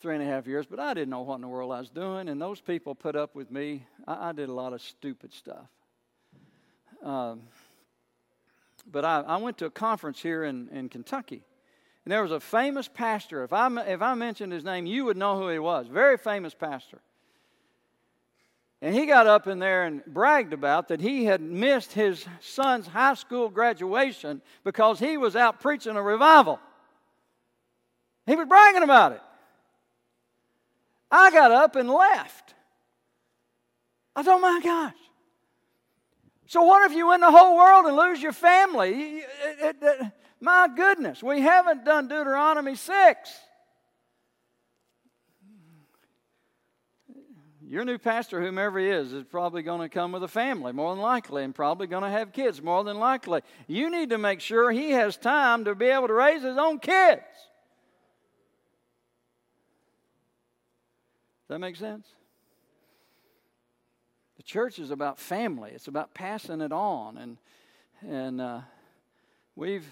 three 0.00 0.14
and 0.14 0.22
a 0.22 0.26
half 0.26 0.46
years, 0.46 0.66
but 0.66 0.78
I 0.78 0.94
didn't 0.94 1.10
know 1.10 1.22
what 1.22 1.36
in 1.36 1.40
the 1.40 1.48
world 1.48 1.72
I 1.72 1.80
was 1.80 1.90
doing. 1.90 2.28
And 2.28 2.40
those 2.40 2.60
people 2.60 2.94
put 2.94 3.16
up 3.16 3.34
with 3.34 3.50
me. 3.50 3.86
I, 4.06 4.28
I 4.28 4.32
did 4.32 4.48
a 4.48 4.52
lot 4.52 4.72
of 4.72 4.80
stupid 4.80 5.32
stuff. 5.32 5.66
Um, 7.02 7.42
but 8.90 9.04
I, 9.04 9.20
I, 9.20 9.36
went 9.36 9.58
to 9.58 9.66
a 9.66 9.70
conference 9.70 10.20
here 10.20 10.44
in, 10.44 10.68
in 10.70 10.88
Kentucky. 10.88 11.42
And 12.08 12.12
there 12.14 12.22
was 12.22 12.32
a 12.32 12.40
famous 12.40 12.88
pastor. 12.88 13.44
If 13.44 13.52
I, 13.52 13.68
if 13.82 14.00
I 14.00 14.14
mentioned 14.14 14.50
his 14.50 14.64
name, 14.64 14.86
you 14.86 15.04
would 15.04 15.18
know 15.18 15.38
who 15.38 15.50
he 15.50 15.58
was. 15.58 15.88
Very 15.88 16.16
famous 16.16 16.54
pastor. 16.54 17.02
And 18.80 18.94
he 18.94 19.04
got 19.04 19.26
up 19.26 19.46
in 19.46 19.58
there 19.58 19.84
and 19.84 20.02
bragged 20.06 20.54
about 20.54 20.88
that 20.88 21.02
he 21.02 21.26
had 21.26 21.42
missed 21.42 21.92
his 21.92 22.24
son's 22.40 22.86
high 22.86 23.12
school 23.12 23.50
graduation 23.50 24.40
because 24.64 24.98
he 24.98 25.18
was 25.18 25.36
out 25.36 25.60
preaching 25.60 25.96
a 25.96 26.02
revival. 26.02 26.58
He 28.24 28.36
was 28.36 28.48
bragging 28.48 28.84
about 28.84 29.12
it. 29.12 29.20
I 31.10 31.30
got 31.30 31.50
up 31.50 31.76
and 31.76 31.90
left. 31.90 32.54
I 34.16 34.22
thought, 34.22 34.40
my 34.40 34.60
gosh. 34.64 34.94
So, 36.46 36.62
what 36.62 36.90
if 36.90 36.96
you 36.96 37.08
win 37.08 37.20
the 37.20 37.30
whole 37.30 37.58
world 37.58 37.84
and 37.84 37.94
lose 37.94 38.22
your 38.22 38.32
family? 38.32 39.24
My 40.40 40.68
goodness, 40.74 41.22
we 41.22 41.40
haven't 41.40 41.84
done 41.84 42.08
Deuteronomy 42.08 42.74
6. 42.74 43.40
your 47.68 47.84
new 47.84 47.98
pastor, 47.98 48.40
whomever 48.40 48.78
he 48.78 48.86
is, 48.86 49.12
is 49.12 49.24
probably 49.24 49.62
going 49.62 49.82
to 49.82 49.90
come 49.90 50.10
with 50.12 50.22
a 50.22 50.28
family, 50.28 50.72
more 50.72 50.94
than 50.94 51.02
likely, 51.02 51.44
and 51.44 51.54
probably 51.54 51.86
going 51.86 52.02
to 52.02 52.08
have 52.08 52.32
kids, 52.32 52.62
more 52.62 52.82
than 52.82 52.98
likely. 52.98 53.42
You 53.66 53.90
need 53.90 54.08
to 54.10 54.18
make 54.18 54.40
sure 54.40 54.72
he 54.72 54.92
has 54.92 55.18
time 55.18 55.66
to 55.66 55.74
be 55.74 55.86
able 55.86 56.08
to 56.08 56.14
raise 56.14 56.42
his 56.42 56.56
own 56.56 56.78
kids. 56.78 57.20
Does 61.46 61.54
that 61.54 61.58
make 61.58 61.76
sense? 61.76 62.06
The 64.38 64.42
church 64.42 64.78
is 64.78 64.90
about 64.90 65.18
family. 65.18 65.70
It's 65.74 65.88
about 65.88 66.14
passing 66.14 66.62
it 66.62 66.72
on, 66.72 67.18
and 67.18 67.36
and 68.08 68.40
uh, 68.40 68.60
we've 69.56 69.86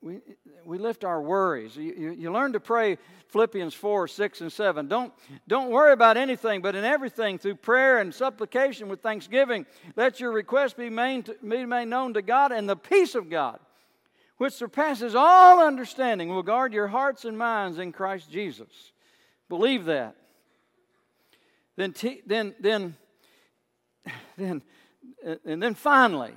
we, 0.00 0.20
we 0.64 0.78
lift 0.78 1.04
our 1.04 1.20
worries. 1.20 1.76
You, 1.76 1.94
you, 1.96 2.10
you, 2.12 2.32
learn 2.32 2.52
to 2.52 2.60
pray 2.60 2.98
Philippians 3.28 3.74
4, 3.74 4.06
6, 4.06 4.40
and 4.40 4.52
7. 4.52 4.88
Don't, 4.88 5.12
don't 5.48 5.70
worry 5.70 5.92
about 5.92 6.16
anything, 6.16 6.62
but 6.62 6.76
in 6.76 6.84
everything, 6.84 7.38
through 7.38 7.56
prayer 7.56 7.98
and 7.98 8.14
supplication 8.14 8.88
with 8.88 9.00
thanksgiving, 9.00 9.66
let 9.96 10.20
your 10.20 10.32
requests 10.32 10.74
be 10.74 10.90
made, 10.90 11.28
be 11.46 11.64
made 11.64 11.86
known 11.86 12.14
to 12.14 12.22
God, 12.22 12.52
and 12.52 12.68
the 12.68 12.76
peace 12.76 13.14
of 13.14 13.28
God, 13.28 13.58
which 14.38 14.52
surpasses 14.52 15.14
all 15.14 15.64
understanding, 15.66 16.28
will 16.28 16.42
guard 16.42 16.72
your 16.72 16.88
hearts 16.88 17.24
and 17.24 17.36
minds 17.36 17.78
in 17.78 17.90
Christ 17.90 18.30
Jesus. 18.30 18.92
Believe 19.48 19.86
that. 19.86 20.14
Then, 21.76 21.92
t- 21.92 22.22
then, 22.26 22.54
then, 22.60 22.96
then, 24.36 24.62
and 25.44 25.62
then 25.62 25.74
finally, 25.74 26.32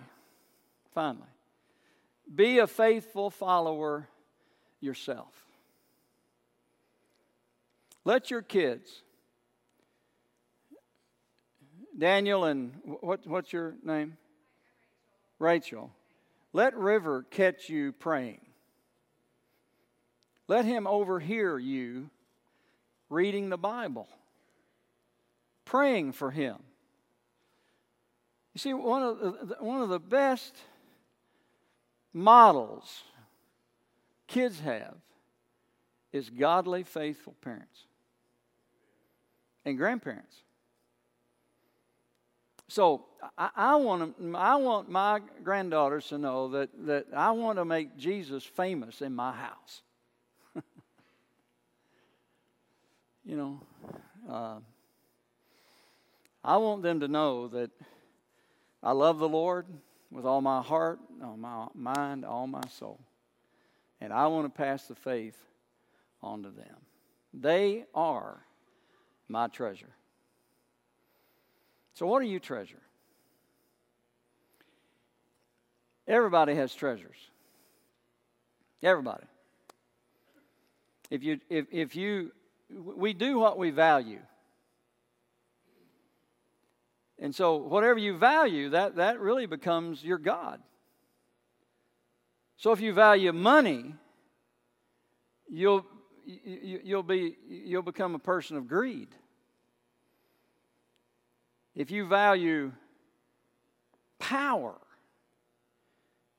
finally, 0.94 1.28
be 2.34 2.60
a 2.60 2.68
faithful 2.68 3.30
follower 3.30 4.08
yourself. 4.80 5.34
Let 8.06 8.32
your 8.32 8.42
kids, 8.42 9.04
Daniel 11.98 12.46
and 12.46 12.74
what, 13.02 13.28
what's 13.28 13.52
your 13.52 13.76
name? 13.84 14.18
Rachel. 15.38 15.92
Let 16.54 16.76
River 16.76 17.26
catch 17.30 17.70
you 17.70 17.92
praying. 17.92 18.42
Let 20.48 20.66
him 20.66 20.88
overhear 20.88 21.60
you 21.60 22.10
reading 23.10 23.50
the 23.50 23.58
Bible. 23.58 24.08
praying 25.70 26.12
for 26.12 26.32
him. 26.32 26.58
You 28.54 28.60
see, 28.60 28.74
one 28.74 29.04
of 29.04 29.20
the, 29.20 29.56
one 29.60 29.84
of 29.84 29.90
the 29.90 30.00
best 30.00 30.56
models 32.14 33.04
kids 34.30 34.60
have 34.60 34.96
is 36.14 36.30
godly, 36.30 36.84
faithful 36.84 37.36
parents 37.42 37.86
and 39.66 39.78
grandparents. 39.78 40.36
So 42.68 43.06
I, 43.38 43.50
I, 43.56 43.76
want 43.76 44.16
I 44.36 44.56
want 44.56 44.90
my 44.90 45.20
granddaughters 45.44 46.08
to 46.10 46.18
know 46.18 46.50
that, 46.50 46.70
that 46.86 47.08
I 47.16 47.32
want 47.32 47.58
to 47.58 47.66
make 47.66 47.98
Jesus 47.98 48.44
famous 48.44 49.02
in 49.02 49.14
my 49.16 49.32
house. 49.32 49.82
you 53.26 53.36
know, 53.36 53.60
uh, 54.30 54.60
I 56.44 56.58
want 56.58 56.84
them 56.84 57.00
to 57.00 57.08
know 57.08 57.48
that 57.50 57.72
I 58.84 58.92
love 58.92 59.18
the 59.18 59.28
Lord 59.28 59.66
with 60.12 60.26
all 60.26 60.42
my 60.42 60.62
heart, 60.62 61.00
all 61.24 61.38
my 61.38 61.68
mind, 61.74 62.26
all 62.26 62.48
my 62.48 62.64
soul. 62.70 63.00
And 64.02 64.14
I 64.14 64.28
want 64.28 64.46
to 64.46 64.58
pass 64.58 64.86
the 64.88 64.96
faith 64.96 65.38
on 66.22 66.44
to 66.44 66.50
them. 66.50 66.76
They 67.34 67.86
are 67.94 68.40
my 69.28 69.48
treasure. 69.48 69.94
So, 71.94 72.08
what 72.08 72.22
do 72.22 72.28
you 72.28 72.40
treasure? 72.40 72.82
Everybody 76.08 76.56
has 76.56 76.74
treasures. 76.74 77.18
Everybody. 78.82 79.26
If 81.12 81.24
you, 81.24 81.40
if, 81.50 81.66
if 81.72 81.96
you, 81.96 82.32
we 82.70 83.14
do 83.14 83.38
what 83.38 83.58
we 83.58 83.70
value. 83.70 84.20
And 87.22 87.36
so, 87.36 87.58
whatever 87.58 88.00
you 88.00 88.18
value, 88.18 88.70
that, 88.70 88.96
that 88.96 89.20
really 89.20 89.46
becomes 89.46 90.04
your 90.04 90.18
God. 90.18 90.62
So, 92.56 92.72
if 92.72 92.80
you 92.80 92.94
value 92.94 93.34
money, 93.34 93.94
you'll, 95.50 95.86
you, 96.26 96.80
you'll, 96.84 97.04
be, 97.04 97.36
you'll 97.48 97.82
become 97.82 98.16
a 98.16 98.20
person 98.20 98.56
of 98.56 98.68
greed. 98.68 99.10
If 101.76 101.92
you 101.92 102.08
value 102.08 102.72
power, 104.18 104.76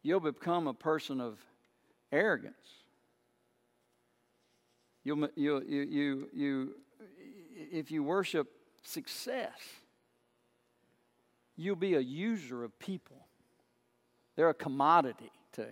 you'll 0.03 0.21
become 0.21 0.67
a 0.67 0.75
person 0.75 1.21
of 1.21 1.39
arrogance. 2.11 2.55
You'll, 5.05 5.29
you, 5.35 5.63
you, 5.67 5.83
you, 5.83 6.29
you, 6.33 6.75
if 7.71 7.91
you 7.91 8.03
worship 8.03 8.49
success, 8.83 9.59
you'll 11.61 11.77
be 11.77 11.95
a 11.95 12.01
user 12.01 12.65
of 12.65 12.79
people. 12.79 13.27
They're 14.37 14.49
a 14.49 14.55
commodity 14.55 15.31
to 15.53 15.67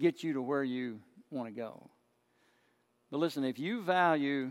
get 0.00 0.22
you 0.22 0.32
to 0.34 0.42
where 0.42 0.64
you 0.64 1.00
want 1.30 1.48
to 1.48 1.54
go. 1.54 1.90
But 3.10 3.18
listen, 3.18 3.44
if 3.44 3.58
you 3.58 3.82
value 3.82 4.50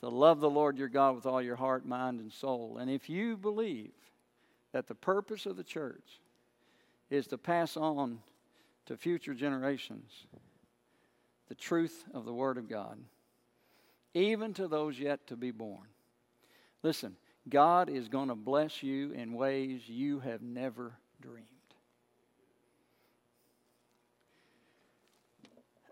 to 0.00 0.08
love 0.08 0.40
the 0.40 0.50
Lord 0.50 0.78
your 0.78 0.88
God 0.88 1.14
with 1.14 1.26
all 1.26 1.40
your 1.40 1.56
heart, 1.56 1.86
mind, 1.86 2.20
and 2.20 2.32
soul, 2.32 2.78
and 2.78 2.90
if 2.90 3.08
you 3.08 3.36
believe 3.36 3.92
that 4.72 4.88
the 4.88 4.94
purpose 4.94 5.46
of 5.46 5.56
the 5.56 5.64
church 5.64 6.20
is 7.10 7.26
to 7.28 7.38
pass 7.38 7.76
on 7.76 8.18
to 8.86 8.96
future 8.96 9.34
generations 9.34 10.26
the 11.48 11.54
truth 11.54 12.04
of 12.14 12.24
the 12.24 12.32
Word 12.32 12.56
of 12.56 12.68
God, 12.68 12.98
even 14.14 14.54
to 14.54 14.66
those 14.66 14.98
yet 14.98 15.26
to 15.26 15.36
be 15.36 15.50
born. 15.50 15.86
Listen, 16.82 17.14
God 17.48 17.88
is 17.88 18.08
going 18.08 18.28
to 18.28 18.34
bless 18.34 18.82
you 18.82 19.12
in 19.12 19.32
ways 19.32 19.82
you 19.86 20.20
have 20.20 20.42
never 20.42 20.92
dreamed. 21.20 21.46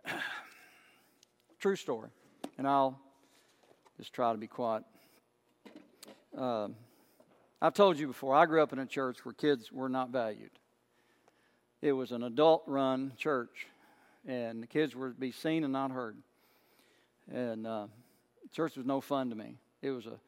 True 1.58 1.76
story. 1.76 2.10
And 2.56 2.68
I'll 2.68 2.98
just 3.98 4.12
try 4.12 4.32
to 4.32 4.38
be 4.38 4.46
quiet. 4.46 4.84
Uh, 6.36 6.68
I've 7.60 7.74
told 7.74 7.98
you 7.98 8.06
before, 8.06 8.34
I 8.34 8.46
grew 8.46 8.62
up 8.62 8.72
in 8.72 8.78
a 8.78 8.86
church 8.86 9.24
where 9.24 9.34
kids 9.34 9.72
were 9.72 9.88
not 9.88 10.10
valued. 10.10 10.50
It 11.82 11.92
was 11.92 12.12
an 12.12 12.22
adult 12.22 12.62
run 12.66 13.12
church, 13.16 13.66
and 14.26 14.62
the 14.62 14.66
kids 14.66 14.94
were 14.94 15.10
to 15.10 15.18
be 15.18 15.32
seen 15.32 15.64
and 15.64 15.72
not 15.72 15.90
heard. 15.90 16.16
And 17.32 17.66
uh, 17.66 17.86
church 18.52 18.76
was 18.76 18.86
no 18.86 19.00
fun 19.00 19.30
to 19.30 19.36
me. 19.36 19.56
It 19.82 19.90
was 19.90 20.06
a 20.06 20.18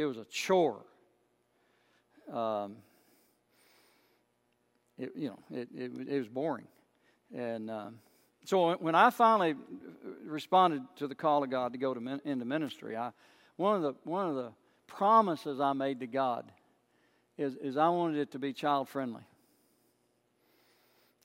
it 0.00 0.06
was 0.06 0.16
a 0.16 0.24
chore. 0.24 0.80
Um, 2.32 2.76
it, 4.98 5.12
you 5.14 5.28
know, 5.28 5.38
it, 5.50 5.68
it, 5.74 5.92
it 6.08 6.18
was 6.18 6.28
boring. 6.28 6.66
And 7.34 7.70
uh, 7.70 7.90
so 8.44 8.74
when 8.76 8.94
I 8.94 9.10
finally 9.10 9.56
responded 10.24 10.82
to 10.96 11.06
the 11.06 11.14
call 11.14 11.44
of 11.44 11.50
God 11.50 11.72
to 11.72 11.78
go 11.78 11.92
to 11.92 12.00
min, 12.00 12.20
into 12.24 12.44
ministry, 12.44 12.96
I, 12.96 13.10
one, 13.56 13.76
of 13.76 13.82
the, 13.82 13.94
one 14.04 14.28
of 14.28 14.36
the 14.36 14.52
promises 14.86 15.60
I 15.60 15.74
made 15.74 16.00
to 16.00 16.06
God 16.06 16.50
is, 17.36 17.54
is 17.56 17.76
I 17.76 17.90
wanted 17.90 18.18
it 18.18 18.32
to 18.32 18.38
be 18.38 18.54
child 18.54 18.88
friendly. 18.88 19.22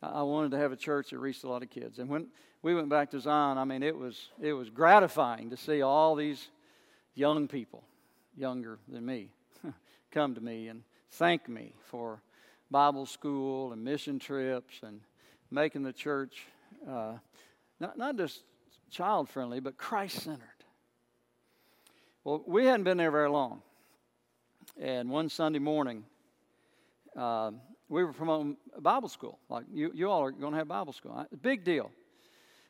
I 0.02 0.24
wanted 0.24 0.52
to 0.52 0.58
have 0.58 0.72
a 0.72 0.78
church 0.78 1.12
that 1.12 1.20
reached 1.20 1.46
a 1.46 1.50
lot 1.50 1.64
of 1.64 1.70
kids. 1.70 1.98
And 1.98 2.10
when 2.10 2.28
we 2.62 2.76
went 2.76 2.90
back 2.90 3.12
to 3.12 3.20
Zion, 3.22 3.58
I 3.58 3.64
mean, 3.64 3.84
it 3.84 3.98
was, 3.98 4.30
it 4.42 4.54
was 4.54 4.70
gratifying 4.70 5.50
to 5.52 5.58
see 5.58 5.82
all 5.82 6.16
these 6.16 6.50
young 7.16 7.48
people 7.48 7.84
younger 8.38 8.80
than 8.88 9.06
me 9.06 9.30
come 10.12 10.36
to 10.36 10.42
me 10.42 10.68
and 10.68 10.84
thank 11.12 11.48
me 11.48 11.74
for 11.86 12.22
Bible 12.72 13.06
school 13.06 13.74
and 13.74 13.84
mission 13.84 14.20
trips 14.20 14.82
and 14.84 15.02
making 15.52 15.84
the 15.84 15.94
church 15.94 16.46
uh, 16.88 17.14
not, 17.80 17.98
not 17.98 18.18
just 18.18 18.44
child 18.90 19.30
friendly, 19.30 19.60
but 19.60 19.78
Christ 19.78 20.24
centered. 20.24 20.42
Well, 22.24 22.44
we 22.46 22.66
hadn't 22.66 22.84
been 22.84 22.98
there 22.98 23.12
very 23.12 23.30
long. 23.30 23.62
And 24.80 25.10
one 25.10 25.30
Sunday 25.30 25.60
morning, 25.60 26.04
uh, 27.16 27.52
we 27.88 28.04
were 28.04 28.14
promoting 28.14 28.58
Bible 28.80 29.10
school. 29.10 29.40
Like, 29.50 29.66
you, 29.72 29.92
you 29.94 30.10
all 30.10 30.24
are 30.24 30.32
going 30.32 30.54
to 30.54 30.58
have 30.58 30.68
Bible 30.68 30.94
school. 30.94 31.26
Big 31.42 31.64
deal. 31.64 31.92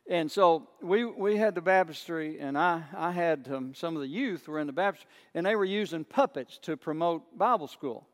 And 0.08 0.32
so 0.32 0.68
we, 0.82 1.04
we 1.04 1.38
had 1.38 1.56
the 1.56 1.62
baptistry, 1.62 2.40
and 2.40 2.58
I, 2.58 2.84
I 2.96 3.12
had 3.12 3.50
um, 3.52 3.74
some 3.74 3.96
of 3.96 4.02
the 4.02 4.08
youth 4.08 4.48
were 4.48 4.60
in 4.60 4.68
the 4.68 4.74
baptistry, 4.74 5.10
and 5.34 5.46
they 5.46 5.56
were 5.56 5.66
using 5.66 6.04
puppets 6.04 6.60
to 6.60 6.78
promote 6.78 7.38
Bible 7.38 7.68
school. 7.68 8.06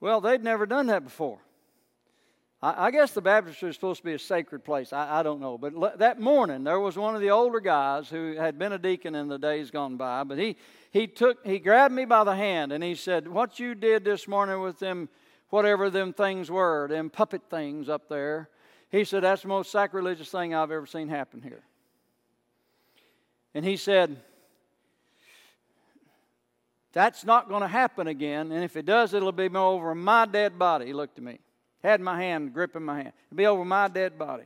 Well, 0.00 0.20
they'd 0.20 0.44
never 0.44 0.64
done 0.64 0.86
that 0.86 1.02
before. 1.02 1.40
I, 2.62 2.86
I 2.86 2.90
guess 2.92 3.10
the 3.10 3.20
baptistry 3.20 3.70
is 3.70 3.74
supposed 3.74 3.98
to 3.98 4.04
be 4.04 4.14
a 4.14 4.18
sacred 4.18 4.64
place. 4.64 4.92
I, 4.92 5.20
I 5.20 5.22
don't 5.24 5.40
know. 5.40 5.58
But 5.58 5.74
l- 5.74 5.94
that 5.96 6.20
morning, 6.20 6.62
there 6.62 6.78
was 6.78 6.96
one 6.96 7.16
of 7.16 7.20
the 7.20 7.30
older 7.30 7.58
guys 7.58 8.08
who 8.08 8.36
had 8.36 8.60
been 8.60 8.72
a 8.72 8.78
deacon 8.78 9.16
in 9.16 9.26
the 9.26 9.38
days 9.38 9.72
gone 9.72 9.96
by, 9.96 10.22
but 10.22 10.38
he, 10.38 10.56
he, 10.92 11.08
took, 11.08 11.44
he 11.44 11.58
grabbed 11.58 11.94
me 11.94 12.04
by 12.04 12.22
the 12.22 12.36
hand, 12.36 12.70
and 12.70 12.84
he 12.84 12.94
said, 12.94 13.26
What 13.26 13.58
you 13.58 13.74
did 13.74 14.04
this 14.04 14.28
morning 14.28 14.60
with 14.60 14.78
them, 14.78 15.08
whatever 15.50 15.90
them 15.90 16.12
things 16.12 16.48
were, 16.48 16.86
them 16.86 17.10
puppet 17.10 17.42
things 17.50 17.88
up 17.88 18.08
there, 18.08 18.48
he 18.90 19.04
said, 19.04 19.22
That's 19.22 19.42
the 19.42 19.48
most 19.48 19.70
sacrilegious 19.70 20.30
thing 20.30 20.54
I've 20.54 20.70
ever 20.70 20.86
seen 20.86 21.08
happen 21.08 21.42
here. 21.42 21.62
And 23.54 23.64
he 23.64 23.76
said, 23.76 24.16
That's 26.92 27.24
not 27.24 27.48
going 27.48 27.62
to 27.62 27.68
happen 27.68 28.06
again. 28.06 28.52
And 28.52 28.64
if 28.64 28.76
it 28.76 28.86
does, 28.86 29.14
it'll 29.14 29.32
be 29.32 29.48
over 29.48 29.94
my 29.94 30.26
dead 30.26 30.58
body. 30.58 30.86
He 30.86 30.92
looked 30.92 31.18
at 31.18 31.24
me, 31.24 31.38
had 31.82 32.00
my 32.00 32.20
hand 32.20 32.54
gripping 32.54 32.84
my 32.84 32.96
hand. 32.96 33.12
It'll 33.28 33.36
be 33.36 33.46
over 33.46 33.64
my 33.64 33.88
dead 33.88 34.18
body. 34.18 34.44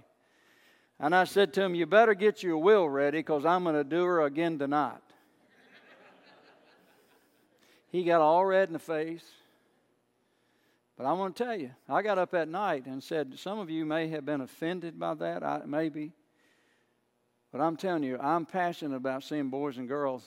And 0.98 1.14
I 1.14 1.24
said 1.24 1.52
to 1.55 1.62
him, 1.62 1.74
You 1.74 1.87
better 1.87 2.14
get 2.14 2.42
your 2.42 2.59
will 2.59 2.88
ready 2.88 3.18
because 3.18 3.44
I'm 3.44 3.64
going 3.64 3.76
to 3.76 3.85
do 3.85 4.05
her 4.05 4.22
again 4.22 4.59
tonight. 4.59 4.98
he 7.90 8.05
got 8.05 8.20
all 8.20 8.44
red 8.44 8.68
in 8.68 8.72
the 8.72 8.78
face. 8.78 9.24
But 10.96 11.07
I 11.07 11.12
want 11.12 11.37
to 11.37 11.44
tell 11.44 11.57
you, 11.57 11.70
I 11.88 12.02
got 12.02 12.18
up 12.18 12.33
that 12.33 12.48
night 12.48 12.87
and 12.87 13.02
said, 13.02 13.38
some 13.38 13.59
of 13.59 13.70
you 13.70 13.85
may 13.85 14.09
have 14.09 14.26
been 14.26 14.40
offended 14.40 14.98
by 14.98 15.14
that, 15.14 15.42
I, 15.42 15.62
maybe. 15.64 16.12
But 17.50 17.61
I'm 17.61 17.76
telling 17.76 18.02
you, 18.02 18.18
I'm 18.18 18.46
passionate 18.46 18.96
about 18.96 19.24
seeing 19.24 19.48
boys 19.48 19.78
and 19.78 19.88
girls 19.88 20.24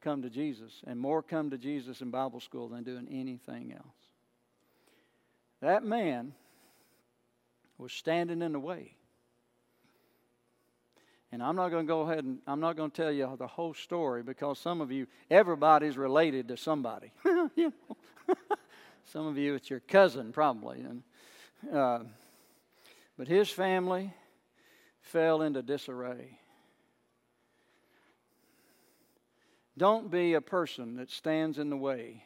come 0.00 0.22
to 0.22 0.30
Jesus, 0.30 0.82
and 0.86 0.98
more 0.98 1.22
come 1.22 1.50
to 1.50 1.58
Jesus 1.58 2.00
in 2.00 2.10
Bible 2.10 2.40
school 2.40 2.68
than 2.68 2.84
doing 2.84 3.08
anything 3.10 3.72
else. 3.72 3.96
That 5.60 5.84
man 5.84 6.32
was 7.78 7.92
standing 7.92 8.42
in 8.42 8.52
the 8.52 8.60
way. 8.60 8.94
And 11.32 11.42
I'm 11.42 11.56
not 11.56 11.70
going 11.70 11.86
to 11.86 11.88
go 11.88 12.02
ahead 12.02 12.24
and 12.24 12.38
I'm 12.46 12.60
not 12.60 12.76
going 12.76 12.90
to 12.90 12.96
tell 12.96 13.10
you 13.10 13.34
the 13.38 13.46
whole 13.46 13.74
story 13.74 14.22
because 14.22 14.58
some 14.58 14.80
of 14.80 14.92
you, 14.92 15.06
everybody's 15.30 15.98
related 15.98 16.48
to 16.48 16.56
somebody. 16.56 17.10
you 17.56 17.72
know. 17.88 18.34
Some 19.06 19.26
of 19.26 19.38
you, 19.38 19.54
it's 19.54 19.70
your 19.70 19.80
cousin, 19.80 20.32
probably. 20.32 20.80
And, 20.80 21.02
uh, 21.72 22.00
but 23.16 23.28
his 23.28 23.48
family 23.48 24.12
fell 25.00 25.42
into 25.42 25.62
disarray. 25.62 26.38
Don't 29.78 30.10
be 30.10 30.34
a 30.34 30.40
person 30.40 30.96
that 30.96 31.10
stands 31.10 31.58
in 31.58 31.70
the 31.70 31.76
way 31.76 32.24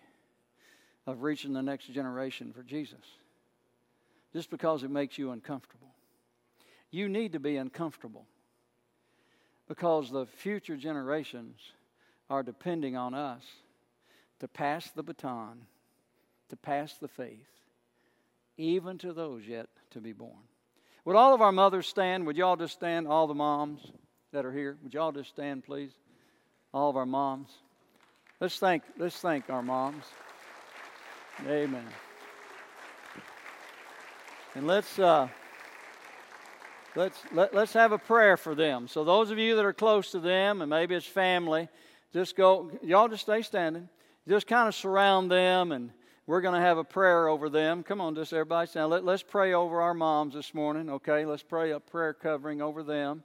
of 1.06 1.22
reaching 1.22 1.52
the 1.52 1.62
next 1.62 1.86
generation 1.92 2.52
for 2.52 2.62
Jesus 2.62 3.04
just 4.32 4.50
because 4.50 4.82
it 4.82 4.90
makes 4.90 5.18
you 5.18 5.32
uncomfortable. 5.32 5.88
You 6.90 7.08
need 7.08 7.32
to 7.32 7.40
be 7.40 7.56
uncomfortable 7.56 8.26
because 9.68 10.10
the 10.10 10.26
future 10.26 10.76
generations 10.76 11.58
are 12.28 12.42
depending 12.42 12.96
on 12.96 13.14
us 13.14 13.42
to 14.38 14.48
pass 14.48 14.90
the 14.90 15.02
baton, 15.02 15.66
to 16.50 16.56
pass 16.56 16.94
the 16.94 17.08
faith, 17.08 17.48
even 18.56 18.98
to 18.98 19.12
those 19.12 19.46
yet 19.46 19.68
to 19.90 20.00
be 20.00 20.12
born. 20.12 20.38
Would 21.04 21.16
all 21.16 21.34
of 21.34 21.40
our 21.40 21.52
mothers 21.52 21.86
stand? 21.86 22.26
Would 22.26 22.36
y'all 22.36 22.56
just 22.56 22.74
stand? 22.74 23.08
All 23.08 23.26
the 23.26 23.34
moms 23.34 23.80
that 24.32 24.44
are 24.44 24.52
here, 24.52 24.76
would 24.82 24.94
y'all 24.94 25.12
just 25.12 25.30
stand, 25.30 25.64
please? 25.64 25.90
All 26.72 26.90
of 26.90 26.96
our 26.96 27.06
moms. 27.06 27.48
Let's 28.38 28.58
thank, 28.58 28.82
let's 28.98 29.16
thank 29.16 29.50
our 29.50 29.62
moms. 29.62 30.04
Amen. 31.48 31.86
And 34.54 34.66
let's 34.66 34.98
uh, 34.98 35.28
let's 36.96 37.18
let, 37.32 37.54
let's 37.54 37.72
have 37.72 37.92
a 37.92 37.98
prayer 37.98 38.36
for 38.36 38.54
them. 38.54 38.88
So 38.88 39.04
those 39.04 39.30
of 39.30 39.38
you 39.38 39.56
that 39.56 39.64
are 39.64 39.72
close 39.72 40.10
to 40.10 40.20
them, 40.20 40.60
and 40.60 40.68
maybe 40.68 40.94
it's 40.94 41.06
family, 41.06 41.68
just 42.12 42.36
go. 42.36 42.70
Y'all 42.82 43.08
just 43.08 43.22
stay 43.22 43.42
standing. 43.42 43.88
Just 44.28 44.46
kind 44.46 44.68
of 44.68 44.74
surround 44.74 45.30
them, 45.30 45.72
and 45.72 45.90
we're 46.26 46.40
going 46.40 46.54
to 46.54 46.60
have 46.60 46.78
a 46.78 46.84
prayer 46.84 47.28
over 47.28 47.48
them. 47.48 47.82
Come 47.82 48.00
on, 48.00 48.14
just 48.14 48.32
everybody 48.32 48.66
stand. 48.68 48.90
Let, 48.90 49.04
let's 49.04 49.22
pray 49.22 49.52
over 49.52 49.80
our 49.80 49.94
moms 49.94 50.34
this 50.34 50.54
morning. 50.54 50.90
Okay, 50.90 51.24
let's 51.24 51.42
pray 51.42 51.72
a 51.72 51.80
prayer 51.80 52.12
covering 52.14 52.62
over 52.62 52.82
them 52.82 53.24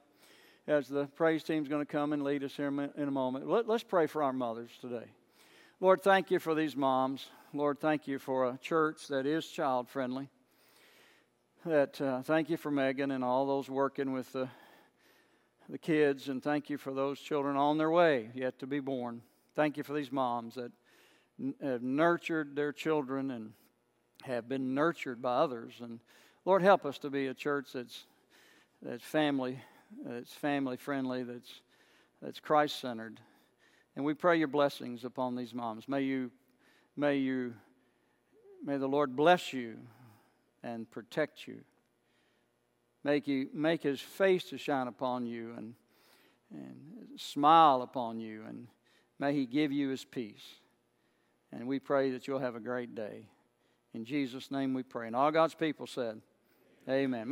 as 0.68 0.88
the 0.88 1.06
praise 1.16 1.44
team's 1.44 1.68
going 1.68 1.86
to 1.86 1.92
come 1.92 2.14
and 2.14 2.24
lead 2.24 2.44
us 2.44 2.56
here 2.56 2.68
in 2.68 3.08
a 3.08 3.12
moment. 3.12 3.48
Let, 3.48 3.68
let's 3.68 3.84
pray 3.84 4.08
for 4.08 4.24
our 4.24 4.34
mothers 4.34 4.72
today. 4.82 5.06
Lord, 5.80 6.02
thank 6.02 6.32
you 6.32 6.40
for 6.40 6.56
these 6.56 6.76
moms. 6.76 7.28
Lord, 7.54 7.80
thank 7.80 8.08
you 8.08 8.18
for 8.18 8.50
a 8.50 8.58
church 8.62 9.08
that 9.10 9.26
is 9.26 9.46
child 9.46 9.90
friendly. 9.90 10.30
That 11.66 12.00
uh, 12.00 12.22
thank 12.22 12.50
you 12.50 12.58
for 12.58 12.72
Megan 12.72 13.12
and 13.12 13.24
all 13.24 13.46
those 13.46 13.70
working 13.70 14.12
with 14.12 14.32
the 14.32 14.50
the 15.70 15.78
kids, 15.78 16.30
and 16.30 16.44
thank 16.44 16.70
you 16.70 16.78
for 16.78 16.94
those 16.94 17.20
children 17.20 17.58
on 17.58 17.78
their 17.78 17.90
way 17.90 18.30
yet 18.34 18.60
to 18.60 18.68
be 18.68 18.80
born. 18.80 19.22
Thank 19.56 19.78
you 19.78 19.84
for 19.84 19.94
these 19.94 20.12
moms 20.12 20.56
that 20.56 20.72
have 21.62 21.76
uh, 21.76 21.78
nurtured 21.82 22.56
their 22.56 22.72
children 22.72 23.32
and 23.32 23.54
have 24.24 24.48
been 24.48 24.74
nurtured 24.74 25.22
by 25.22 25.36
others. 25.36 25.74
And 25.82 26.00
Lord, 26.46 26.62
help 26.62 26.86
us 26.86 26.98
to 27.00 27.10
be 27.10 27.28
a 27.28 27.34
church 27.34 27.68
that's 27.74 28.06
that's 28.82 29.04
family, 29.04 29.60
that's 30.06 30.34
family 30.34 30.78
friendly, 30.78 31.24
that's 31.24 31.62
that's 32.22 32.40
Christ 32.40 32.80
centered. 32.80 33.20
And 33.96 34.04
we 34.04 34.14
pray 34.14 34.38
your 34.38 34.48
blessings 34.48 35.06
upon 35.06 35.36
these 35.36 35.54
moms. 35.54 35.88
May 35.88 36.02
you 36.02 36.32
May 36.98 37.18
you, 37.18 37.54
may 38.64 38.78
the 38.78 38.88
Lord 38.88 39.18
bless 39.18 39.52
you 39.52 39.76
and 40.64 40.90
protect 40.90 41.46
you. 41.46 41.60
Make, 43.04 43.28
you, 43.28 43.50
make 43.54 43.84
his 43.84 44.00
face 44.00 44.46
to 44.46 44.58
shine 44.58 44.88
upon 44.88 45.26
you 45.26 45.54
and, 45.58 45.74
and 46.52 46.78
smile 47.18 47.82
upon 47.82 48.20
you, 48.20 48.44
and 48.48 48.68
may 49.20 49.34
he 49.34 49.46
give 49.46 49.74
you 49.74 49.90
his 49.90 50.06
peace. 50.06 50.44
And 51.56 51.68
we 51.68 51.80
pray 51.80 52.12
that 52.12 52.28
you'll 52.28 52.40
have 52.40 52.56
a 52.56 52.60
great 52.60 52.96
day. 52.96 53.30
In 53.94 54.04
Jesus' 54.04 54.52
name 54.52 54.74
we 54.74 54.84
pray. 54.84 55.08
And 55.08 55.16
all 55.16 55.32
God's 55.32 55.56
people 55.56 55.88
said, 55.88 56.22
Amen. 56.90 57.24